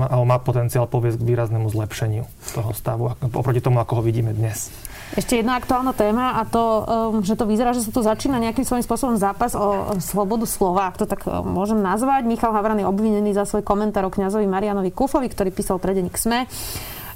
[0.00, 2.24] alebo má potenciál poviesť k výraznému zlepšeniu
[2.56, 4.72] toho stavu oproti tomu, ako ho vidíme dnes.
[5.10, 8.62] Ešte jedna aktuálna téma a to, um, že to vyzerá, že sa tu začína nejakým
[8.62, 12.30] svojím spôsobom zápas o slobodu slova, ak to tak um, môžem nazvať.
[12.30, 16.14] Michal Havran je obvinený za svoj komentár o kňazovi Marianovi Kufovi, ktorý písal pre denník
[16.14, 16.29] SME.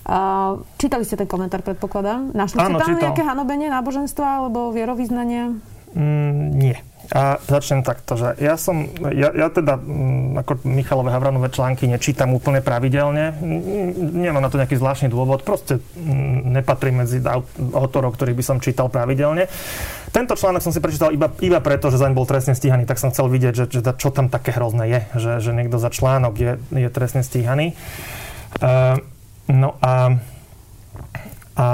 [0.04, 2.36] Uh, čítali ste ten komentár, predpokladám?
[2.36, 3.02] Našli ste tam čítal.
[3.08, 5.56] nejaké hanobenie náboženstva alebo vierovýznania?
[5.96, 6.76] Mm, nie.
[7.12, 12.36] A začnem takto, že ja som, ja, ja teda mm, ako Michalové Havranové články nečítam
[12.36, 13.32] úplne pravidelne.
[14.12, 17.24] Nemám na to nejaký zvláštny dôvod, proste mm, nepatrí medzi
[17.72, 19.48] autorov, ktorých by som čítal pravidelne.
[20.12, 23.08] Tento článok som si prečítal iba, iba preto, že zaň bol trestne stíhaný, tak som
[23.08, 26.52] chcel vidieť, že, že čo tam také hrozné je, že, že niekto za článok je,
[26.76, 27.72] je trestne stíhaný.
[27.72, 28.23] Uh,
[29.50, 29.94] no a,
[31.58, 31.66] a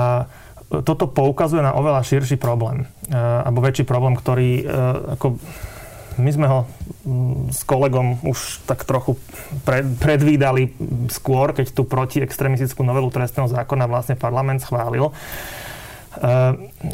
[0.70, 2.86] toto poukazuje na oveľa širší problém.
[3.10, 4.66] Eh, alebo väčší problém, ktorý eh,
[5.18, 5.42] ako
[6.20, 6.60] my sme ho
[7.02, 9.18] mm, s kolegom už tak trochu
[9.98, 10.70] predvídali
[11.10, 15.08] skôr, keď tú protiextremistickú novelu trestného zákona vlastne parlament schválil,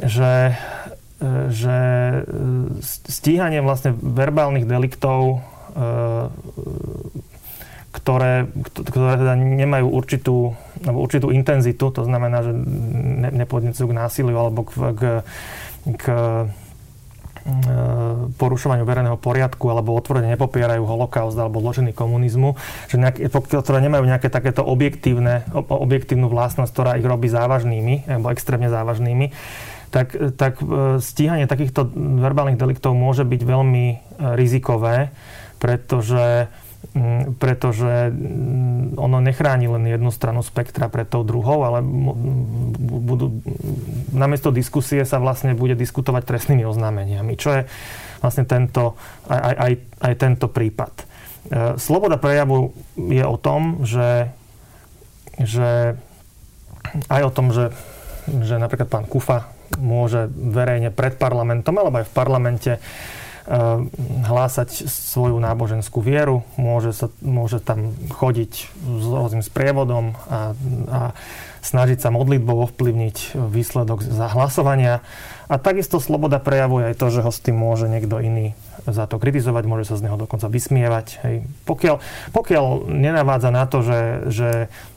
[0.05, 0.55] že,
[1.49, 1.79] že
[3.09, 5.41] stíhanie vlastne verbálnych deliktov,
[7.97, 10.53] ktoré, ktoré teda nemajú určitú,
[10.85, 12.53] určitú intenzitu, to znamená, že
[13.33, 15.03] nepodnecujú k násiliu alebo k, k
[15.95, 16.47] k e,
[18.35, 22.59] porušovaniu verejného poriadku alebo otvorene nepopierajú holokaust alebo zločiny komunizmu,
[22.91, 28.67] že nejaké, ktoré nemajú nejaké takéto objektívne, objektívnu vlastnosť, ktorá ich robí závažnými alebo extrémne
[28.67, 29.31] závažnými,
[29.95, 33.97] tak, tak e, stíhanie takýchto verbálnych deliktov môže byť veľmi e,
[34.35, 35.15] rizikové,
[35.63, 36.51] pretože
[37.37, 41.85] pretože mm, ono nechráni len jednu stranu spektra pred tou druhou, ale
[42.81, 43.43] budú,
[44.13, 47.63] namiesto diskusie sa vlastne bude diskutovať trestnými oznámeniami, čo je
[48.25, 48.97] vlastne tento,
[49.29, 49.73] aj, aj,
[50.03, 50.93] aj tento prípad.
[50.97, 51.05] E,
[51.77, 54.33] sloboda prejavu je o tom, že,
[55.37, 56.01] že
[57.13, 57.77] aj o tom, že,
[58.41, 62.83] že napríklad pán Kufa môže verejne pred parlamentom alebo aj v parlamente Eh,
[64.27, 70.53] hlásať svoju náboženskú vieru, môže, sa, môže tam chodiť s rôznym sprievodom a,
[70.91, 71.01] a
[71.63, 75.03] snažiť sa modlitbou ovplyvniť výsledok zahlasovania.
[75.47, 78.59] A takisto sloboda prejavuje aj to, že ho s tým môže niekto iný
[78.91, 81.07] za to kritizovať, môže sa z neho dokonca vysmievať.
[81.27, 81.35] Hej.
[81.67, 81.97] Pokiaľ,
[82.31, 84.51] pokiaľ nenavádza na to, že, že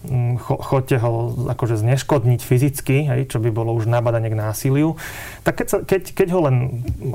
[0.05, 4.97] mm, cho, chodte ho akože zneškodniť fyzicky, hej, čo by bolo už nabadanie k násiliu,
[5.41, 6.55] tak keď, sa, keď, keď ho len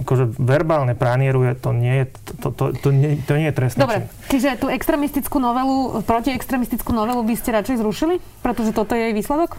[0.02, 2.06] akože verbálne pranieruje, to nie je,
[2.42, 4.30] to, to, to, nie, to nie je trestný Dobre, čin.
[4.30, 8.18] čiže tú extremistickú novelu, protiextremistickú novelu by ste radšej zrušili?
[8.42, 9.56] Pretože toto je jej výsledok?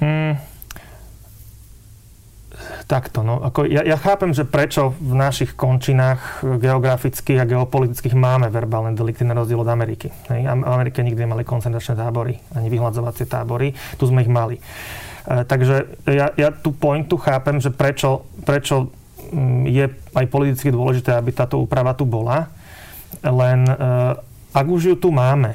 [0.00, 0.40] Mm,
[2.90, 3.22] takto.
[3.22, 8.98] No, ako ja, ja chápem, že prečo v našich končinách geografických a geopolitických máme verbálne
[8.98, 10.10] delikty na rozdiel od Ameriky.
[10.26, 10.50] Hej?
[10.50, 13.70] Amerike nikdy nemali koncentračné tábory, ani vyhľadzovacie tábory.
[13.94, 14.58] Tu sme ich mali.
[14.58, 14.62] E,
[15.46, 18.90] takže ja, ja tú pointu chápem, že prečo, prečo
[19.30, 19.84] mm, je
[20.18, 22.50] aj politicky dôležité, aby táto úprava tu bola.
[23.22, 23.74] Len e,
[24.50, 25.54] ak už ju tu máme,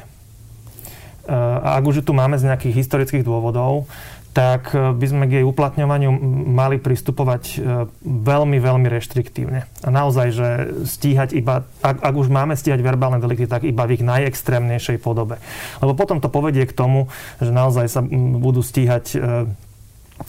[1.25, 3.89] a ak už ju tu máme z nejakých historických dôvodov,
[4.35, 6.11] tak e, by sme k jej uplatňovaniu
[6.51, 7.57] mali pristupovať e,
[8.03, 9.63] veľmi, veľmi reštriktívne.
[9.63, 10.47] A naozaj, že
[10.83, 15.39] stíhať iba, ak, ak už máme stíhať verbálne delikty, tak iba v ich najextrémnejšej podobe.
[15.79, 17.07] Lebo potom to povedie k tomu,
[17.39, 18.03] že naozaj sa
[18.35, 19.17] budú stíhať e,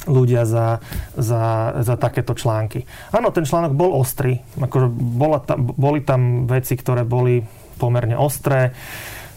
[0.07, 0.79] ľudia za,
[1.19, 2.87] za, za takéto články.
[3.11, 4.39] Áno, ten článok bol ostrý.
[4.55, 7.43] Akože bola tam, boli tam veci, ktoré boli
[7.75, 8.71] pomerne ostré.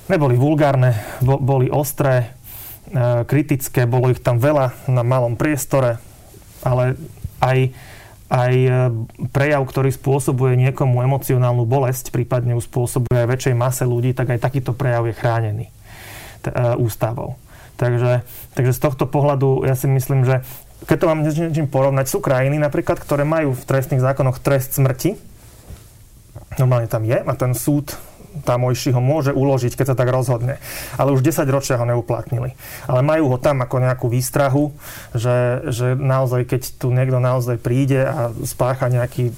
[0.10, 2.38] Neboli vulgárne, boli ostré
[3.30, 6.02] kritické, bolo ich tam veľa na malom priestore,
[6.65, 6.97] ale
[7.39, 7.71] aj,
[8.30, 8.69] aj e,
[9.32, 14.43] prejav, ktorý spôsobuje niekomu emocionálnu bolesť, prípadne ju spôsobuje aj väčšej mase ľudí, tak aj
[14.43, 15.65] takýto prejav je chránený
[16.43, 17.39] t- e, ústavou.
[17.80, 18.28] Takže,
[18.60, 20.43] takže z tohto pohľadu ja si myslím, že
[20.84, 25.15] keď to mám niečím porovnať, sú krajiny napríklad, ktoré majú v trestných zákonoch trest smrti.
[26.56, 27.95] Normálne tam je a ten súd
[28.45, 30.61] tamojší ho môže uložiť, keď sa tak rozhodne.
[30.95, 32.53] Ale už 10 ročia ho neuplatnili.
[32.85, 34.71] Ale majú ho tam ako nejakú výstrahu,
[35.13, 39.33] že, že naozaj, keď tu niekto naozaj príde a spácha nejaký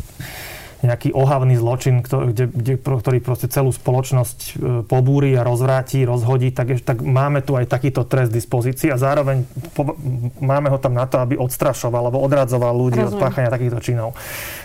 [0.82, 6.82] nejaký ohavný zločin, kde, kde, ktorý proste celú spoločnosť e, pobúri a rozvráti, rozhodí, tak,
[6.82, 9.46] tak máme tu aj takýto trest dispozícii a zároveň
[9.78, 9.94] po,
[10.41, 13.13] máme ho tam na to, aby odstrašoval alebo odradzoval ľudí Rozumiem.
[13.13, 14.17] od páchania takýchto činov.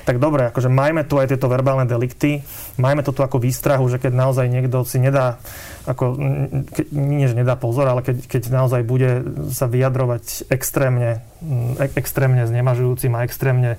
[0.09, 2.41] Tak dobre, akože majme tu aj tieto verbálne delikty,
[2.81, 5.37] majme to tu ako výstrahu, že keď naozaj niekto si nedá
[5.87, 6.19] ako,
[6.75, 9.23] keď, nie, že nedá pozor, ale keď, keď naozaj bude
[9.55, 11.23] sa vyjadrovať extrémne,
[11.95, 13.79] extrémne znemažujúcim a extrémne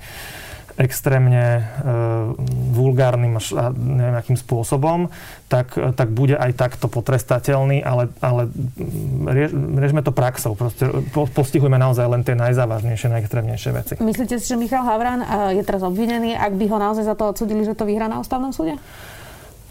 [0.78, 1.62] extrémne e,
[2.72, 5.10] vulgárnym a neviem akým spôsobom,
[5.50, 8.46] tak, tak bude aj takto potrestateľný, ale, ale
[9.26, 10.54] rieš, riešme to praxou.
[10.54, 13.94] Proste postihujeme naozaj len tie najzávažnejšie, najextrémnejšie veci.
[13.98, 17.34] Myslíte si, že Michal Havran e, je teraz obvinený, ak by ho naozaj za to
[17.34, 18.78] odsudili, že to vyhrá na ústavnom súde?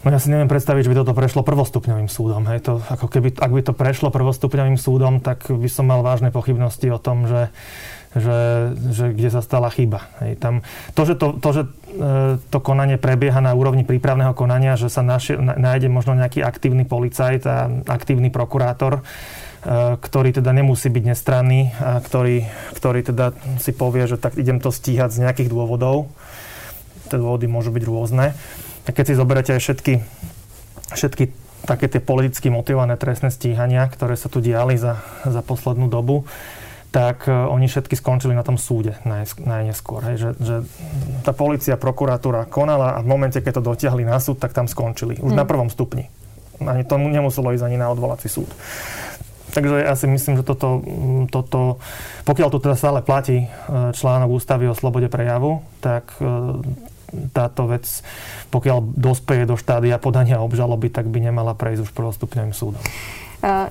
[0.05, 2.45] No ja si neviem predstaviť, že by toto prešlo prvostupňovým súdom.
[2.47, 2.69] Hej.
[2.69, 6.87] To, ako keby, ak by to prešlo prvostupňovým súdom, tak by som mal vážne pochybnosti
[6.93, 7.49] o tom, že
[8.19, 8.39] že,
[8.91, 10.09] že kde sa stala chyba.
[10.23, 11.69] Hej, tam, to, že, to, to, že e,
[12.39, 17.43] to konanie prebieha na úrovni prípravného konania, že sa naši, nájde možno nejaký aktívny policajt
[17.47, 19.01] a aktívny prokurátor, e,
[19.97, 24.73] ktorý teda nemusí byť nestranný a ktorý, ktorý teda si povie, že tak idem to
[24.73, 26.11] stíhať z nejakých dôvodov.
[27.07, 28.35] Tie dôvody môžu byť rôzne.
[28.87, 29.93] A keď si zoberete aj všetky,
[30.95, 36.23] všetky také tie politicky motivované trestné stíhania, ktoré sa tu diali za, za poslednú dobu,
[36.97, 40.01] tak e, oni všetky skončili na tom súde najneskôr.
[40.09, 40.55] Hej, že, že
[41.21, 45.21] tá policia, prokuratúra konala a v momente, keď to dotiahli na súd, tak tam skončili.
[45.21, 45.37] Už hmm.
[45.37, 46.09] na prvom stupni.
[46.57, 48.49] Ani to nemuselo ísť ani na odvolací súd.
[49.53, 50.81] Takže ja si myslím, že toto,
[51.29, 51.77] toto
[52.25, 53.47] pokiaľ tu teda stále platí e,
[53.93, 56.25] článok ústavy o slobode prejavu, tak e,
[57.29, 57.85] táto vec,
[58.49, 62.81] pokiaľ dospeje do štádia podania obžaloby, tak by nemala prejsť už prvostupňovým súdom.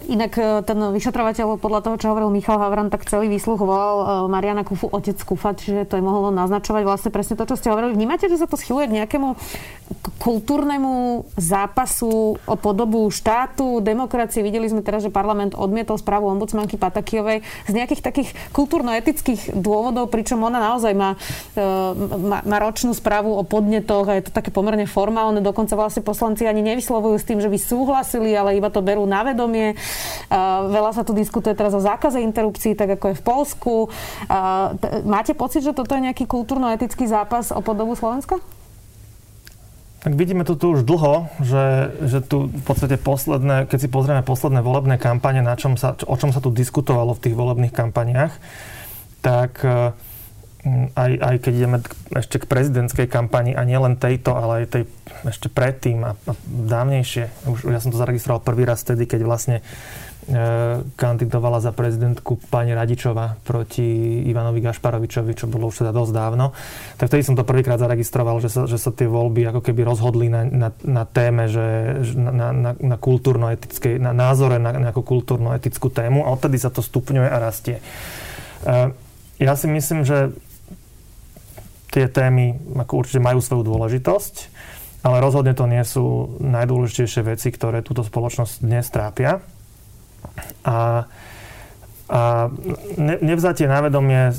[0.06, 4.04] Inak e, ten vyšetrovateľ, podľa toho, čo hovoril Michal Havran, tak celý výsluh volal e,
[4.30, 7.92] Mariana Kufu otec Kufa, čiže to je mohlo naznačovať vlastne presne to, čo ste hovorili.
[7.98, 9.34] Vnímate, že sa to schyluje k nejakému
[10.18, 14.42] kultúrnemu zápasu o podobu štátu, demokracie.
[14.42, 20.42] Videli sme teraz, že parlament odmietol správu ombudsmanky Patakijovej z nejakých takých kultúrno-etických dôvodov, pričom
[20.42, 21.14] ona naozaj má,
[22.18, 25.38] má, má ročnú správu o podnetoch a je to také pomerne formálne.
[25.38, 29.22] Dokonca vlastne poslanci ani nevyslovujú s tým, že by súhlasili, ale iba to berú na
[29.22, 29.65] vedomie.
[29.72, 30.38] E,
[30.70, 33.74] veľa sa tu diskutuje teraz o zákaze interrupcií, tak ako je v Polsku.
[33.86, 33.88] E,
[35.02, 38.38] máte pocit, že toto je nejaký kultúrno-etický zápas o podobu Slovenska?
[40.06, 44.22] Tak vidíme to tu už dlho, že, že tu v podstate posledné, keď si pozrieme
[44.22, 48.30] posledné volebné kampane, na čom sa, o čom sa tu diskutovalo v tých volebných kampaniach,
[49.18, 49.90] tak e,
[50.94, 51.78] aj, aj keď ideme
[52.14, 54.82] ešte k prezidentskej kampani a nielen tejto, ale aj tej
[55.26, 59.56] ešte predtým a, a dávnejšie, už ja som to zaregistroval prvý raz vtedy, keď vlastne
[60.26, 66.50] E, kandidovala za prezidentku pani Radičová proti Ivanovi Gašparovičovi, čo bolo už teda dosť dávno.
[66.98, 70.26] Tak vtedy som to prvýkrát zaregistroval, že sa, že sa tie voľby ako keby rozhodli
[70.26, 76.26] na, na, na téme, že na, na, na kultúrno-etickej, na názore na nejakú kultúrno-etickú tému
[76.26, 77.78] a odtedy sa to stupňuje a rastie.
[77.78, 77.82] E,
[79.38, 80.34] ja si myslím, že
[81.96, 84.34] tie témy ako určite majú svoju dôležitosť,
[85.00, 89.40] ale rozhodne to nie sú najdôležitejšie veci, ktoré túto spoločnosť dnes trápia.
[90.60, 91.08] A,
[92.06, 92.46] a
[93.18, 94.30] nevzatie na vedomie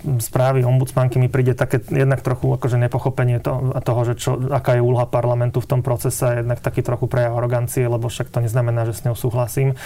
[0.00, 4.82] správy ombudsmanky mi príde také jednak trochu akože nepochopenie to, toho, že čo, aká je
[4.82, 8.96] úloha parlamentu v tom procese, jednak taký trochu prejav arogancie, lebo však to neznamená, že
[8.96, 9.76] s ňou súhlasím.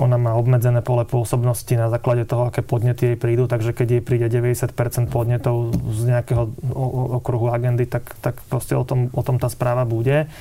[0.00, 4.02] Ona má obmedzené pole pôsobnosti na základe toho, aké podnety jej prídu, takže keď jej
[4.02, 4.72] príde 90%
[5.12, 6.48] podnetov z nejakého
[7.20, 10.32] okruhu agendy, tak, tak proste o tom, o tom tá správa bude.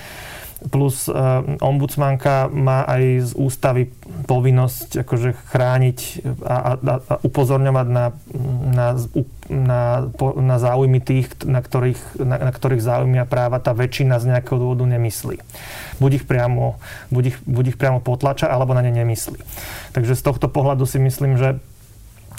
[0.68, 3.88] Plus uh, ombudsmanka má aj z ústavy
[4.28, 5.99] povinnosť akože chrániť
[6.43, 8.05] a, a, a upozorňovať na,
[8.68, 8.88] na,
[9.47, 9.82] na,
[10.36, 14.60] na záujmy tých, na ktorých, na, na ktorých záujmy a práva tá väčšina z nejakého
[14.60, 15.39] dôvodu nemyslí.
[16.03, 16.76] Buď ich priamo,
[17.07, 19.39] buď ich, buď ich priamo potlača, alebo na ne nemyslí.
[19.95, 21.64] Takže z tohto pohľadu si myslím, že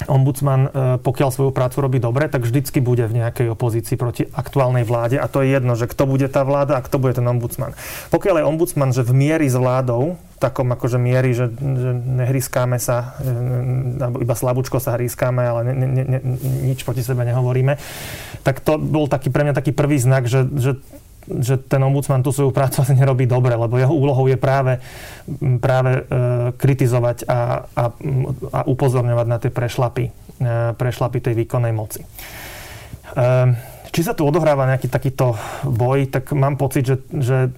[0.07, 0.69] ombudsman, e,
[1.01, 5.25] pokiaľ svoju prácu robí dobre, tak vždycky bude v nejakej opozícii proti aktuálnej vláde a
[5.29, 7.77] to je jedno, že kto bude tá vláda a kto bude ten ombudsman.
[8.09, 13.17] Pokiaľ je ombudsman, že v miery s vládou, takom akože miery, že, že nehrískáme sa,
[13.21, 16.19] e, alebo iba slabúčko sa hrískáme, ale ne, ne, ne,
[16.65, 17.77] nič proti sebe nehovoríme,
[18.41, 20.81] tak to bol taký pre mňa taký prvý znak, že, že
[21.29, 24.81] že ten ombudsman tú svoju prácu asi nerobí dobre, lebo jeho úlohou je práve,
[25.61, 26.03] práve e,
[26.57, 27.83] kritizovať a, a,
[28.51, 30.11] a upozorňovať na tie prešlapy, e,
[30.73, 32.01] prešlapy tej výkonnej moci.
[32.01, 32.07] E,
[33.91, 37.53] či sa tu odohráva nejaký takýto boj, tak mám pocit, že, že,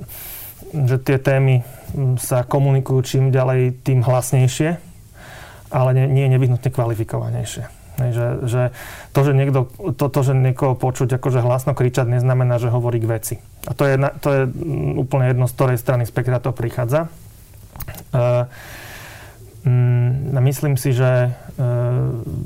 [0.74, 1.64] že tie témy
[2.18, 4.70] sa komunikujú čím ďalej tým hlasnejšie,
[5.70, 7.83] ale nie, nie nevyhnutne kvalifikovanejšie.
[7.94, 8.62] Že, že
[9.14, 13.10] to, že niekto, to, to, že niekoho počuť akože hlasno kričať, neznamená, že hovorí k
[13.10, 13.36] veci.
[13.70, 14.42] A to je, to je
[14.98, 17.08] úplne jedno, z ktorej strany spektra to prichádza.
[18.14, 18.50] Uh,
[20.44, 21.32] myslím si, že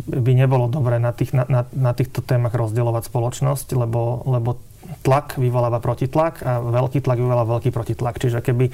[0.06, 4.62] by nebolo dobré na, tých, na, na, na týchto témach rozdielovať spoločnosť, lebo, lebo
[5.02, 8.22] tlak vyvoláva protitlak a veľký tlak vyvoláva veľký protitlak.
[8.22, 8.70] Čiže keby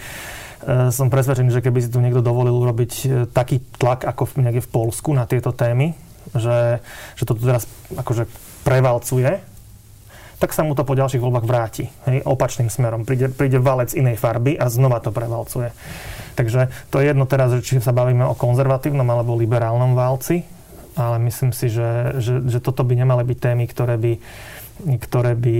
[0.92, 2.92] som presvedčený, že keby si tu niekto dovolil urobiť
[3.32, 5.96] taký tlak ako v, niekde v Polsku na tieto témy,
[6.32, 6.80] že,
[7.20, 8.30] že to teraz akože
[8.64, 9.44] prevalcuje,
[10.44, 11.88] tak sa mu to po ďalších voľbách vráti.
[12.04, 13.08] Hej, opačným smerom.
[13.08, 15.72] Príde, príde valec inej farby a znova to prevalcuje.
[16.36, 20.44] Takže to je jedno teraz, či sa bavíme o konzervatívnom alebo liberálnom válci,
[21.00, 24.14] ale myslím si, že, že, že toto by nemali byť témy, ktoré by,
[25.00, 25.58] ktoré by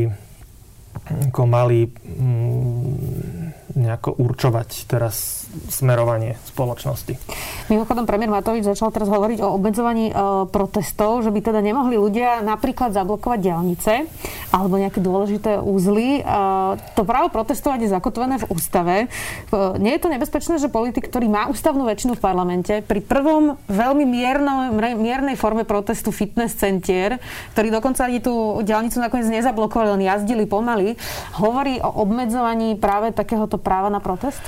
[1.32, 7.16] ako mali mm, nejako určovať teraz smerovanie spoločnosti.
[7.70, 10.14] Mimochodom, premiér Matovič začal teraz hovoriť o obmedzovaní e,
[10.50, 13.94] protestov, že by teda nemohli ľudia napríklad zablokovať diálnice
[14.52, 16.20] alebo nejaké dôležité úzly.
[16.20, 16.22] E,
[16.98, 18.96] to právo protestovať je zakotvené v ústave.
[19.06, 19.08] E,
[19.78, 24.06] nie je to nebezpečné, že politik, ktorý má ústavnú väčšinu v parlamente, pri prvom veľmi
[24.06, 27.22] mierno, miernej forme protestu fitness centier,
[27.54, 30.98] ktorý dokonca ani tú diálnicu nakoniec nezablokovali, len jazdili pomaly,
[31.38, 34.42] hovorí o obmedzovaní práve takéhoto práva na protest?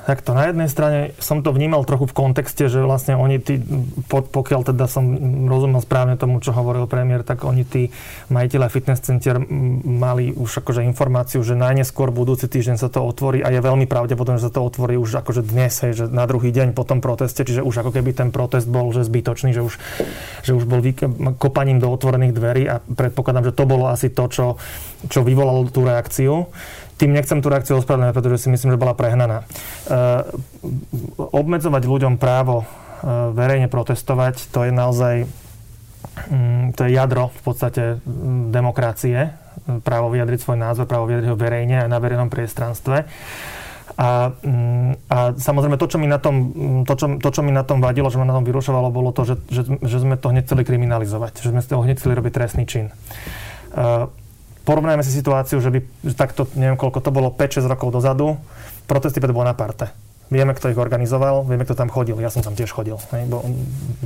[0.00, 3.60] Takto, na jednej strane som to vnímal trochu v kontexte, že vlastne oni, tí,
[4.08, 5.04] pokiaľ teda som
[5.44, 7.92] rozumel správne tomu, čo hovoril premiér, tak oni tí
[8.32, 9.36] majiteľa fitness center
[9.84, 14.40] mali už akože informáciu, že najneskôr budúci týždeň sa to otvorí a je veľmi pravdepodobné,
[14.40, 17.44] že sa to otvorí už akože dnes, hej, že na druhý deň po tom proteste,
[17.44, 19.74] čiže už ako keby ten protest bol že zbytočný, že už,
[20.42, 20.80] že už bol
[21.36, 24.46] kopaním do otvorených dverí a predpokladám, že to bolo asi to, čo,
[25.12, 26.48] čo vyvolalo tú reakciu
[27.00, 29.48] tým nechcem tú reakciu ospravedlňovať, pretože si myslím, že bola prehnaná.
[29.88, 30.28] Uh,
[31.32, 35.14] obmedzovať ľuďom právo uh, verejne protestovať, to je naozaj
[36.28, 39.32] um, to je jadro v podstate um, demokracie.
[39.80, 43.08] právo vyjadriť svoj názor, právo vyjadriť ho verejne aj na verejnom priestranstve.
[44.00, 46.52] A, mm, a samozrejme to čo, mi na tom,
[46.88, 49.28] to, čo, to, čo mi na tom vadilo, že ma na tom vyrušovalo, bolo to,
[49.28, 52.32] že, že, že sme to hneď chceli kriminalizovať, že sme z toho hneď chceli robiť
[52.32, 52.88] trestný čin.
[53.76, 54.08] Uh,
[54.70, 58.38] porovnajme si situáciu, že by že takto, neviem koľko to bolo, 5-6 rokov dozadu,
[58.86, 59.90] protesty bolo na parte.
[60.30, 62.14] Vieme, kto ich organizoval, vieme, kto tam chodil.
[62.22, 62.94] Ja som tam tiež chodil.
[63.10, 63.42] Hej, bo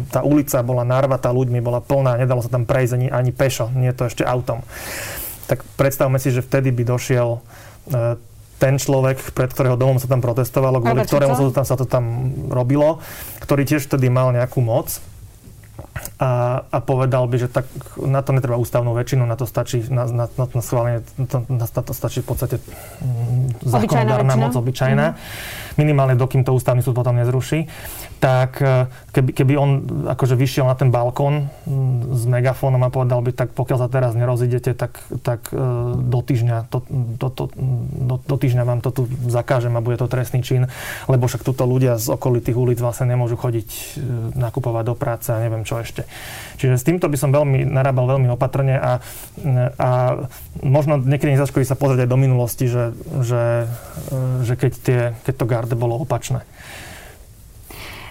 [0.09, 3.93] tá ulica bola narvatá ľuďmi, bola plná, nedalo sa tam prejsť ani, ani pešo, nie
[3.93, 4.65] to ešte autom.
[5.53, 7.41] Tak predstavme si, že vtedy by došiel e,
[8.57, 12.33] ten človek, pred ktorého domom sa tam protestovalo, kvôli ktorému sa, tam, sa to tam
[12.49, 13.05] robilo,
[13.45, 14.97] ktorý tiež vtedy mal nejakú moc
[16.19, 17.67] a, a povedal by, že tak
[17.99, 21.67] na to netreba ústavnú väčšinu, na to stačí, na, na, na, na schválenie, to, na,
[21.67, 25.07] na to stačí v podstate mm, zákonodárna moc, obyčajná.
[25.15, 27.67] Mm minimálne dokým to ústavný súd potom nezruší,
[28.23, 29.71] tak e, keby, keby on
[30.09, 34.13] akože vyšiel na ten balkón mm, s megafónom a povedal by, tak pokiaľ sa teraz
[34.15, 35.59] nerozidete, tak, tak e,
[35.99, 36.79] do týždňa, to,
[37.19, 37.45] to, to,
[38.07, 40.71] do, do týždňa vám to tu zakážem a bude to trestný čin,
[41.11, 43.83] lebo však tuto ľudia z okolitých ulic vlastne nemôžu chodiť e,
[44.39, 46.07] nakupovať do práce a neviem čo ešte.
[46.61, 49.03] Čiže s týmto by som veľmi narábal veľmi opatrne a,
[49.81, 49.89] a
[50.63, 52.95] možno niekedy nezaškodí sa pozrieť aj do minulosti, že,
[53.25, 53.67] že,
[54.47, 56.47] že keď, tie, keď to garde bolo opačné.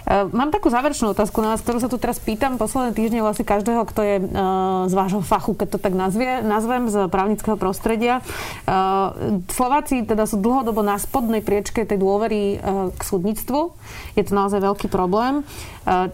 [0.04, 3.48] E, mám takú záverečnú otázku na vás, ktorú sa tu teraz pýtam posledné týždne vlastne
[3.48, 8.20] každého, kto je uh, z vášho fachu, keď to tak nazvie, nazvem, z právnického prostredia.
[8.68, 12.60] Uh, Slováci teda sú dlhodobo na spodnej priečke tej dôvery
[12.92, 13.72] k súdnictvu.
[14.18, 15.46] Je to naozaj veľký problém.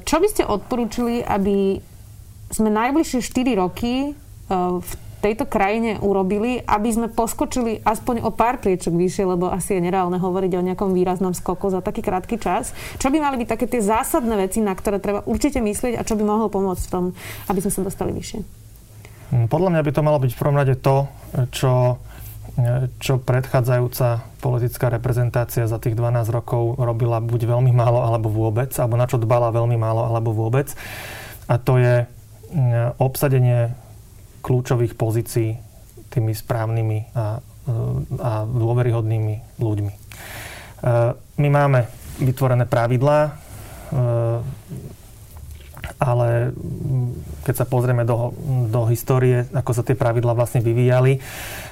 [0.07, 1.78] Čo by ste odporúčili, aby
[2.51, 4.14] sme najbližšie 4 roky
[4.51, 9.84] v tejto krajine urobili, aby sme poskočili aspoň o pár priečok vyššie, lebo asi je
[9.84, 12.72] nereálne hovoriť o nejakom výraznom skoku za taký krátky čas.
[12.96, 16.16] Čo by mali byť také tie zásadné veci, na ktoré treba určite myslieť a čo
[16.16, 17.04] by mohlo pomôcť v tom,
[17.52, 18.40] aby sme sa dostali vyššie?
[19.30, 21.06] Hm, podľa mňa by to malo byť v prvom rade to,
[21.54, 22.00] čo
[22.98, 28.98] čo predchádzajúca politická reprezentácia za tých 12 rokov robila buď veľmi málo alebo vôbec, alebo
[28.98, 30.72] na čo dbala veľmi málo alebo vôbec.
[31.46, 33.72] A to je hm, obsadenie
[34.41, 35.57] kľúčových pozícií
[36.11, 37.38] tými správnymi a,
[38.18, 39.93] a dôveryhodnými ľuďmi.
[39.95, 39.99] E,
[41.14, 41.86] my máme
[42.18, 43.32] vytvorené pravidlá, e,
[46.01, 46.57] ale
[47.47, 48.34] keď sa pozrieme do,
[48.68, 51.20] do histórie, ako sa tie pravidlá vlastne vyvíjali,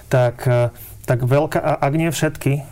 [0.09, 0.45] tak,
[1.09, 2.63] tak veľká, ak nie všetky e,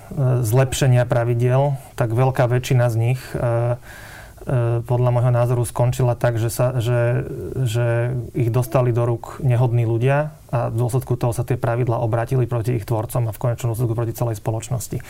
[0.44, 3.76] zlepšenia pravidel, tak veľká väčšina z nich E,
[4.86, 7.26] podľa môjho názoru skončila tak, že, sa, že,
[7.66, 12.46] že ich dostali do rúk nehodní ľudia a v dôsledku toho sa tie pravidla obratili
[12.46, 15.02] proti ich tvorcom a v konečnom dôsledku proti celej spoločnosti.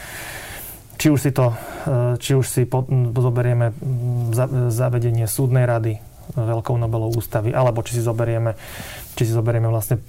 [0.96, 2.64] Či už si to, e, či už si
[3.12, 3.76] zoberieme
[4.72, 6.00] zavedenie súdnej rady
[6.32, 8.56] veľkou Nobelou ústavy, alebo či si zoberieme,
[9.14, 10.00] či si zoberieme vlastne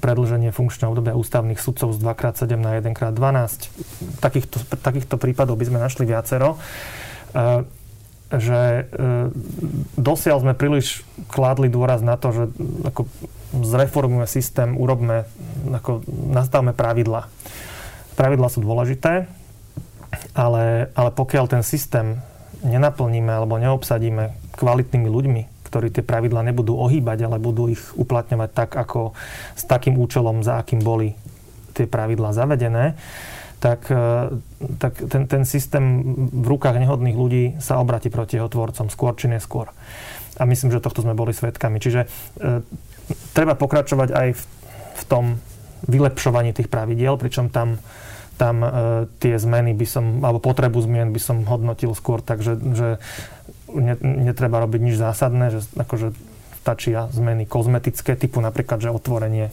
[0.00, 4.24] predlženie funkčného obdobia ústavných sudcov z 2x7 na 1x12.
[4.24, 6.56] Takýchto, takýchto prípadov by sme našli viacero.
[8.34, 8.82] Že e,
[9.98, 12.44] dosiaľ sme príliš kládli dôraz na to, že
[12.86, 13.06] ako
[13.62, 15.28] zreformujeme systém, urobme,
[15.70, 17.30] ako nastavme pravidla.
[18.18, 19.30] Pravidla sú dôležité,
[20.34, 22.18] ale, ale pokiaľ ten systém
[22.64, 28.70] nenaplníme alebo neobsadíme kvalitnými ľuďmi, ktorí tie pravidla nebudú ohýbať, ale budú ich uplatňovať tak,
[28.74, 29.12] ako
[29.58, 31.14] s takým účelom, za akým boli
[31.74, 32.94] tie pravidla zavedené,
[33.64, 34.28] tak, e,
[34.76, 39.32] tak ten, ten systém v rukách nehodných ľudí sa obratí proti jeho tvorcom skôr či
[39.32, 39.72] neskôr.
[40.36, 41.80] A myslím, že tohto sme boli svetkami.
[41.80, 42.08] Čiže e,
[43.32, 44.42] treba pokračovať aj v,
[45.00, 45.24] v tom
[45.88, 47.80] vylepšovaní tých pravidiel, pričom tam,
[48.36, 48.68] tam e,
[49.16, 53.00] tie zmeny by som, alebo potrebu zmien by som hodnotil skôr tak, že, že
[53.72, 53.96] ne,
[54.28, 56.12] netreba robiť nič zásadné, že akože
[56.60, 59.52] stačia zmeny kozmetické, typu napríklad, že otvorenie,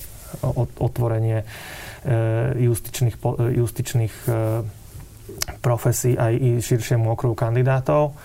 [0.80, 1.44] otvorenie
[2.02, 4.66] Eh, justičných, eh, justičných eh,
[5.62, 8.18] profesí aj i širšiemu okruhu kandidátov.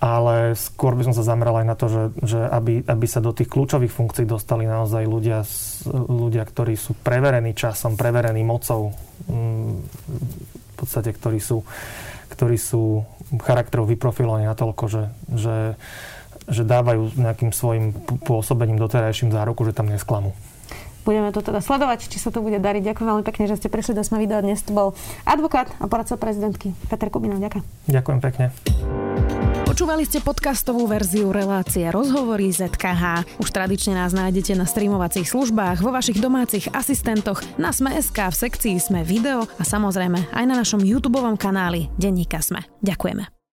[0.00, 3.32] Ale skôr by som sa zameral aj na to, že, že aby, aby sa do
[3.32, 5.44] tých kľúčových funkcií dostali naozaj ľudia,
[5.88, 8.92] ľudia, ktorí sú preverení časom, preverení mocou,
[9.28, 9.72] mm,
[10.52, 11.64] v podstate, ktorí sú,
[12.32, 13.04] ktorí sú
[13.40, 15.04] charakterov vyprofilovaní natoľko, že,
[15.36, 15.56] že,
[16.50, 17.94] že dávajú nejakým svojim
[18.26, 20.34] pôsobením doterajším záruku, že tam nesklamú.
[21.00, 22.92] Budeme to teda sledovať, či sa to bude dariť.
[22.92, 24.44] Ďakujem veľmi pekne, že ste prišli do Sme videa.
[24.44, 24.92] Dnes to bol
[25.24, 27.40] advokát a poradca prezidentky Peter Kubina.
[27.40, 27.64] Ďakujem.
[27.88, 28.44] Ďakujem pekne.
[29.64, 33.38] Počúvali ste podcastovú verziu relácie Rozhovory ZKH.
[33.40, 38.76] Už tradične nás nájdete na streamovacích službách, vo vašich domácich asistentoch, na Sme.sk, v sekcii
[38.76, 42.66] Sme video a samozrejme aj na našom YouTube kanáli Denníka Sme.
[42.82, 43.39] Ďakujeme.